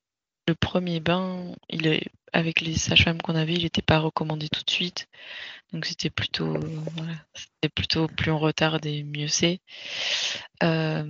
[0.47, 4.63] le premier bain, il est, avec les sages-femmes qu'on avait, il n'était pas recommandé tout
[4.65, 5.07] de suite.
[5.73, 6.57] Donc c'était plutôt,
[6.95, 9.61] voilà, c'était plutôt plus on retarde et mieux c'est.
[10.63, 11.03] Euh,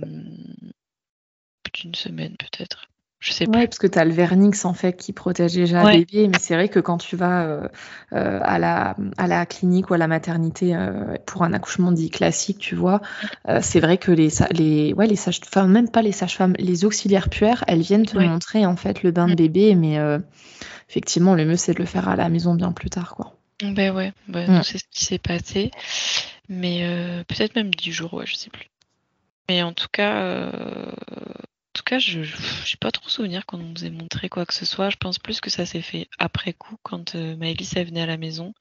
[1.62, 2.90] plus d'une semaine peut-être.
[3.20, 5.98] Je sais ouais, parce que tu as le vernix en fait qui protège déjà le
[5.98, 7.68] bébé, mais c'est vrai que quand tu vas euh,
[8.14, 12.08] euh, à, la, à la clinique ou à la maternité euh, pour un accouchement dit
[12.08, 13.02] classique, tu vois,
[13.60, 17.62] c'est vrai que les, les, ouais, les sages-femmes, même pas les sages-femmes, les auxiliaires puères,
[17.66, 19.36] elles viennent te montrer en fait le bain de mm.
[19.36, 19.98] bébé, mais
[20.88, 23.34] effectivement, le mieux c'est de le faire à la maison bien plus tard, quoi.
[23.62, 25.70] Ben ouais, ben c'est ce qui s'est passé.
[26.48, 28.68] Mais euh, peut-être même 10 jours, ouais, je sais plus.
[29.48, 33.84] Mais en tout cas, euh, en tout cas, je n'ai pas trop souvenir qu'on nous
[33.84, 34.90] ait montré quoi que ce soit.
[34.90, 38.06] Je pense plus que ça s'est fait après coup, quand euh, Maëlys elle venait à
[38.06, 38.52] la maison,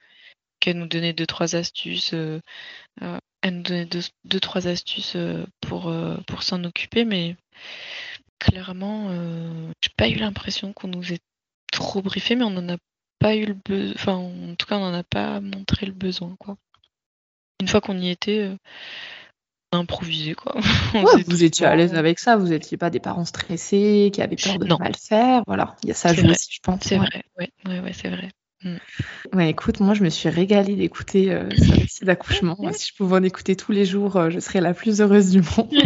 [0.60, 2.14] qu'elle nous donnait deux trois astuces.
[2.14, 3.90] elle nous donnait
[4.26, 5.18] deux, trois astuces
[5.62, 5.94] pour
[6.28, 7.38] pour s'en occuper, mais
[8.40, 9.10] clairement,
[9.82, 11.22] j'ai pas eu l'impression qu'on nous ait
[11.72, 12.78] trop briefé, mais on en a
[13.20, 13.94] pas eu le besoin.
[13.96, 16.58] Enfin, en tout cas, on n'en a pas montré le besoin, quoi.
[17.62, 18.56] Une fois qu'on y était, euh,
[19.74, 20.56] on a improvisé, quoi.
[21.28, 24.58] vous étiez à l'aise avec ça, vous n'étiez pas des parents stressés, qui avaient peur
[24.58, 25.44] de mal faire.
[25.46, 26.82] Voilà, il y a ça aussi, je pense.
[26.82, 28.30] C'est vrai, ouais, ouais, ouais c'est vrai.
[28.64, 28.76] Mm.
[29.34, 32.58] Ouais, écoute, moi je me suis régalée d'écouter euh, ce récit d'accouchement.
[32.74, 35.42] si je pouvais en écouter tous les jours, euh, je serais la plus heureuse du
[35.42, 35.74] monde.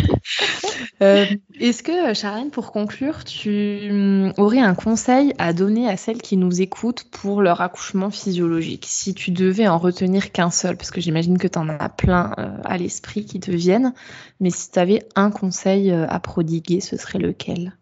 [1.01, 1.25] Euh,
[1.59, 6.37] est-ce que, Charlène, pour conclure, tu mm, aurais un conseil à donner à celles qui
[6.37, 8.85] nous écoutent pour leur accouchement physiologique?
[8.87, 12.31] Si tu devais en retenir qu'un seul, parce que j'imagine que tu en as plein
[12.63, 13.93] à l'esprit qui te viennent,
[14.39, 17.75] mais si tu avais un conseil à prodiguer, ce serait lequel?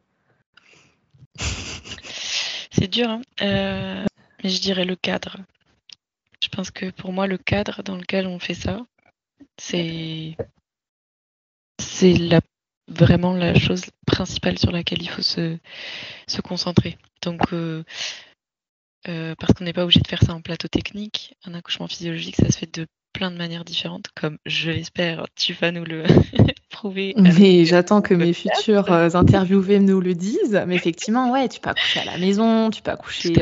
[2.72, 4.06] C'est dur, hein
[4.44, 5.38] mais je dirais le cadre.
[6.44, 8.86] Je pense que pour moi, le cadre dans lequel on fait ça,
[9.58, 10.36] c'est
[12.88, 15.58] vraiment la chose principale sur laquelle il faut se,
[16.28, 16.98] se concentrer.
[17.22, 17.84] Donc, euh,
[19.08, 22.36] euh, parce qu'on n'est pas obligé de faire ça en plateau technique, un accouchement physiologique,
[22.36, 26.06] ça se fait de plein de manières différentes, comme je l'espère, tu vas nous le
[27.18, 30.62] Mais j'attends que mes futurs euh, interviewés nous le disent.
[30.68, 33.34] Mais effectivement, ouais, tu peux accoucher à la maison, tu peux accoucher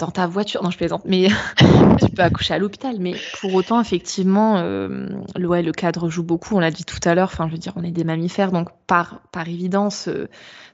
[0.00, 0.62] dans ta voiture.
[0.62, 1.28] Non, je plaisante, mais
[2.00, 2.96] tu peux accoucher à l'hôpital.
[2.98, 6.56] Mais pour autant, effectivement, euh, le, le cadre joue beaucoup.
[6.56, 7.30] On l'a dit tout à l'heure.
[7.32, 10.28] Enfin, je veux dire, on est des mammifères, donc par, évidence, euh,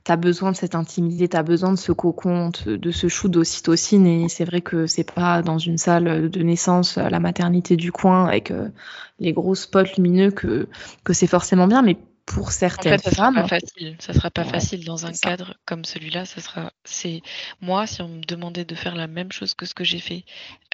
[0.05, 3.29] tu as besoin de cette intimité, tu as besoin de ce cocon, de ce chou
[3.29, 4.07] d'ocytocine.
[4.07, 8.27] Et c'est vrai que c'est pas dans une salle de naissance la maternité du coin
[8.27, 8.68] avec euh,
[9.18, 10.68] les gros spots lumineux que,
[11.05, 11.83] que c'est forcément bien.
[11.83, 13.35] Mais pour certaines en fait, ça femmes.
[13.35, 13.97] Sera pas facile.
[14.01, 16.24] Ça sera pas facile dans un cadre comme celui-là.
[16.27, 17.22] Ça sera, c'est
[17.61, 20.24] moi si on me demandait de faire la même chose que ce que j'ai fait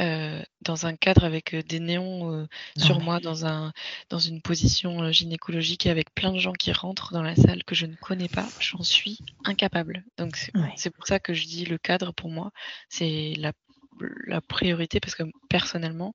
[0.00, 2.46] euh, dans un cadre avec euh, des néons euh,
[2.78, 3.72] sur moi, dans un
[4.08, 7.74] dans une position gynécologique et avec plein de gens qui rentrent dans la salle que
[7.74, 10.04] je ne connais pas, j'en suis incapable.
[10.16, 10.36] Donc
[10.76, 12.50] c'est pour ça que je dis le cadre pour moi,
[12.88, 13.52] c'est la
[14.26, 16.14] la priorité parce que personnellement,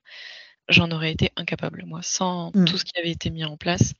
[0.69, 2.65] j'en aurais été incapable, moi, sans mmh.
[2.65, 3.93] tout ce qui avait été mis en place,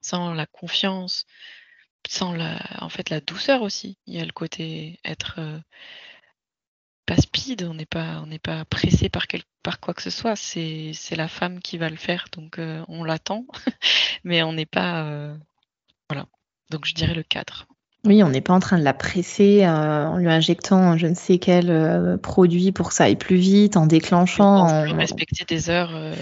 [0.00, 1.26] sans la confiance,
[2.08, 3.98] sans la, en fait, la douceur aussi.
[4.06, 5.58] Il y a le côté être euh,
[7.06, 10.10] pas speed, on n'est pas, on n'est pas pressé par, quel, par quoi que ce
[10.10, 10.36] soit.
[10.36, 13.46] C'est, c'est la femme qui va le faire, donc euh, on l'attend,
[14.24, 15.36] mais on n'est pas, euh,
[16.08, 16.26] voilà.
[16.70, 17.66] Donc je dirais le cadre.
[18.04, 21.14] Oui, on n'est pas en train de la presser euh, en lui injectant je ne
[21.14, 24.66] sais quel euh, produit pour que ça aille plus vite, en déclenchant.
[24.66, 26.14] On respecter des heures euh,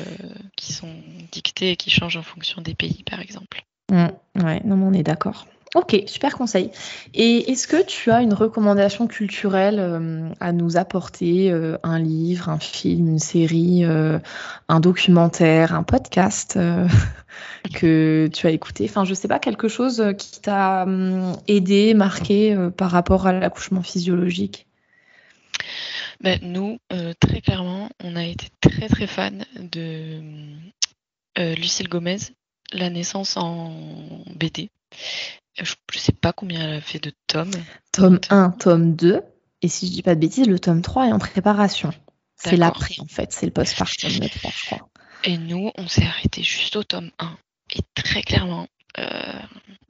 [0.56, 0.92] qui sont
[1.30, 3.64] dictées et qui changent en fonction des pays, par exemple.
[3.92, 5.46] Oui, mmh, ouais, non, on est d'accord.
[5.74, 6.70] Ok, super conseil.
[7.12, 11.52] Et est-ce que tu as une recommandation culturelle à nous apporter
[11.82, 16.58] Un livre, un film, une série, un documentaire, un podcast
[17.74, 18.86] que tu as écouté?
[18.88, 23.32] Enfin, je sais pas, quelque chose qui t'a hum, aidé, marqué euh, par rapport à
[23.32, 24.66] l'accouchement physiologique?
[26.20, 30.20] Ben, Nous, euh, très clairement, on a été très très fan de
[31.38, 32.18] euh, Lucille Gomez,
[32.72, 34.70] La naissance en BD.
[35.56, 37.50] Je ne sais pas combien elle a fait de tomes.
[37.92, 39.22] Tome 1, tome 2.
[39.62, 41.90] Et si je dis pas de bêtises, le tome 3 est en préparation.
[42.36, 43.32] C'est l'après, en fait.
[43.32, 44.88] C'est le postpartum, le 3, je crois.
[45.24, 47.36] Et nous, on s'est arrêté juste au tome 1.
[47.74, 49.40] Et très clairement, euh,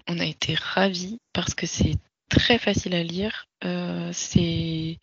[0.09, 1.97] on a été ravis parce que c'est
[2.31, 3.47] très facile à lire.
[3.65, 4.99] Euh, c'est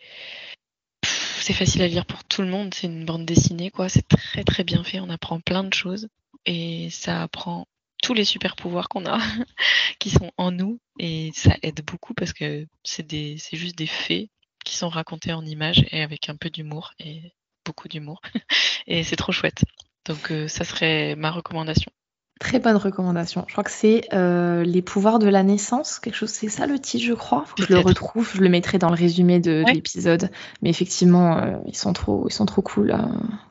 [1.03, 2.73] c'est facile à lire pour tout le monde.
[2.73, 3.87] C'est une bande dessinée, quoi.
[3.87, 4.99] C'est très très bien fait.
[4.99, 6.07] On apprend plein de choses
[6.45, 7.67] et ça apprend
[8.01, 9.19] tous les super pouvoirs qu'on a,
[9.99, 13.87] qui sont en nous, et ça aide beaucoup parce que c'est des, c'est juste des
[13.87, 14.29] faits
[14.63, 17.33] qui sont racontés en images et avec un peu d'humour et
[17.65, 18.21] beaucoup d'humour,
[18.87, 19.63] et c'est trop chouette.
[20.05, 21.91] Donc euh, ça serait ma recommandation.
[22.39, 23.45] Très bonne recommandation.
[23.47, 26.77] Je crois que c'est euh, Les pouvoirs de la naissance, quelque chose, c'est ça le
[26.79, 27.45] titre, je crois.
[27.45, 30.29] Faut que je le retrouve, je le mettrai dans le résumé de, l'épisode.
[30.61, 32.93] Mais effectivement, euh, ils sont trop, ils sont trop cool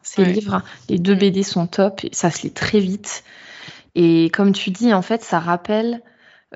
[0.02, 0.62] ces livres.
[0.90, 1.18] Les deux mm.
[1.18, 3.24] BD sont top, ça se lit très vite.
[3.94, 6.02] Et comme tu dis, en fait, ça rappelle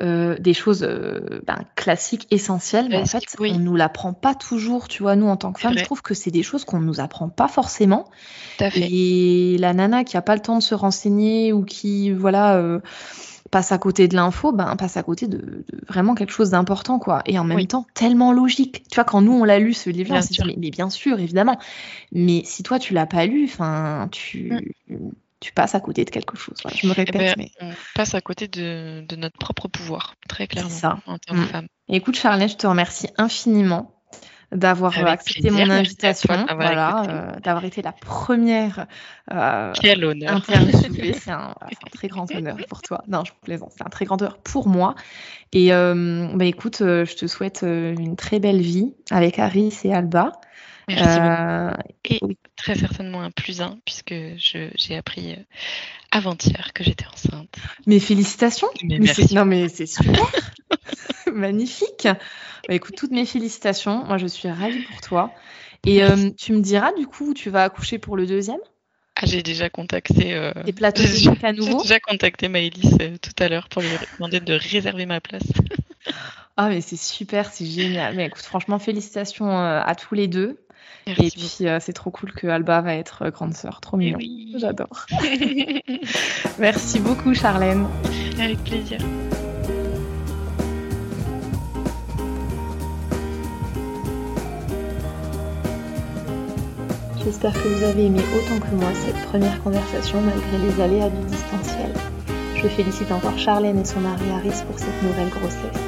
[0.00, 4.88] euh, des choses euh, ben, classiques, essentielles, mais en fait, on nous l'apprend pas toujours,
[4.88, 7.00] tu vois, nous, en tant que femmes, je trouve que c'est des choses qu'on nous
[7.00, 8.08] apprend pas forcément.
[8.60, 12.80] Et la nana qui a pas le temps de se renseigner ou qui, voilà, euh,
[13.50, 17.22] passe à côté de l'info, ben passe à côté de, vraiment quelque chose d'important, quoi.
[17.26, 18.84] Et en même temps, tellement logique.
[18.90, 20.20] Tu vois, quand nous on l'a lu ce livre-là,
[20.56, 21.58] mais, bien sûr, évidemment.
[22.12, 24.52] Mais si toi tu l'as pas lu, enfin, tu
[24.88, 25.10] mm.
[25.40, 26.56] Tu passes à côté de quelque chose.
[26.74, 30.46] je me eh répète, ben, mais on passe à côté de, notre propre pouvoir, très
[30.46, 30.98] clairement, ça.
[31.06, 31.66] en mm.
[31.88, 33.94] Écoute, Charlotte, je te remercie infiniment
[34.50, 38.86] d'avoir accepté mon invitation, voilà, euh, d'avoir été la première
[39.30, 40.42] euh, Quel honneur.
[40.46, 41.54] C'est un,
[41.92, 43.02] très grand honneur pour toi.
[43.08, 43.72] Non, je plaisante.
[43.76, 44.94] C'est un très grand honneur pour moi.
[45.52, 49.92] Et euh, bah, écoute, euh, je te souhaite une très belle vie avec Harris et
[49.92, 50.32] Alba.
[50.88, 51.18] Merci
[52.04, 52.20] Et
[52.56, 55.36] très certainement un plus un, puisque j'ai appris
[56.10, 57.54] avant-hier que j'étais enceinte.
[57.86, 58.68] Mais félicitations.
[58.84, 58.98] Mais
[59.32, 60.26] non, mais c'est super.
[61.32, 62.08] Magnifique.
[62.68, 64.04] Bah, écoute, toutes mes félicitations.
[64.04, 65.32] Moi, je suis ravie pour toi.
[65.86, 68.60] Et euh, tu me diras, du coup, où tu vas accoucher pour le deuxième?
[69.16, 70.34] Ah, j'ai déjà contacté.
[70.34, 70.52] Euh...
[70.76, 71.02] plateaux
[71.42, 71.78] à nouveau?
[71.82, 75.42] J'ai déjà contacté Maëlys euh, tout à l'heure pour lui demander de réserver ma place.
[76.56, 78.14] ah, mais c'est super, c'est génial.
[78.14, 80.60] Mais écoute, franchement, félicitations euh, à tous les deux.
[81.06, 83.80] Et puis, c'est trop cool que Alba va être grande sœur.
[83.80, 84.18] Trop mignon.
[84.56, 85.06] J'adore.
[86.58, 87.86] Merci beaucoup, Charlène.
[88.38, 88.98] Avec plaisir.
[97.24, 101.26] J'espère que vous avez aimé autant que moi cette première conversation malgré les aléas du
[101.26, 101.92] distanciel.
[102.54, 105.87] Je félicite encore Charlène et son mari Harris pour cette nouvelle grossesse.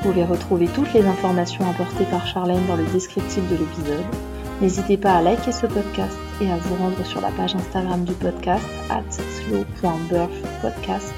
[0.00, 4.00] Vous pouvez retrouver toutes les informations apportées par Charlène dans le descriptif de l'épisode.
[4.62, 8.14] N'hésitez pas à liker ce podcast et à vous rendre sur la page Instagram du
[8.14, 11.12] podcast at slow.birthpodcast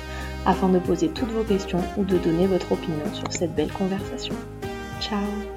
[0.46, 4.34] afin de poser toutes vos questions ou de donner votre opinion sur cette belle conversation.
[5.00, 5.51] Ciao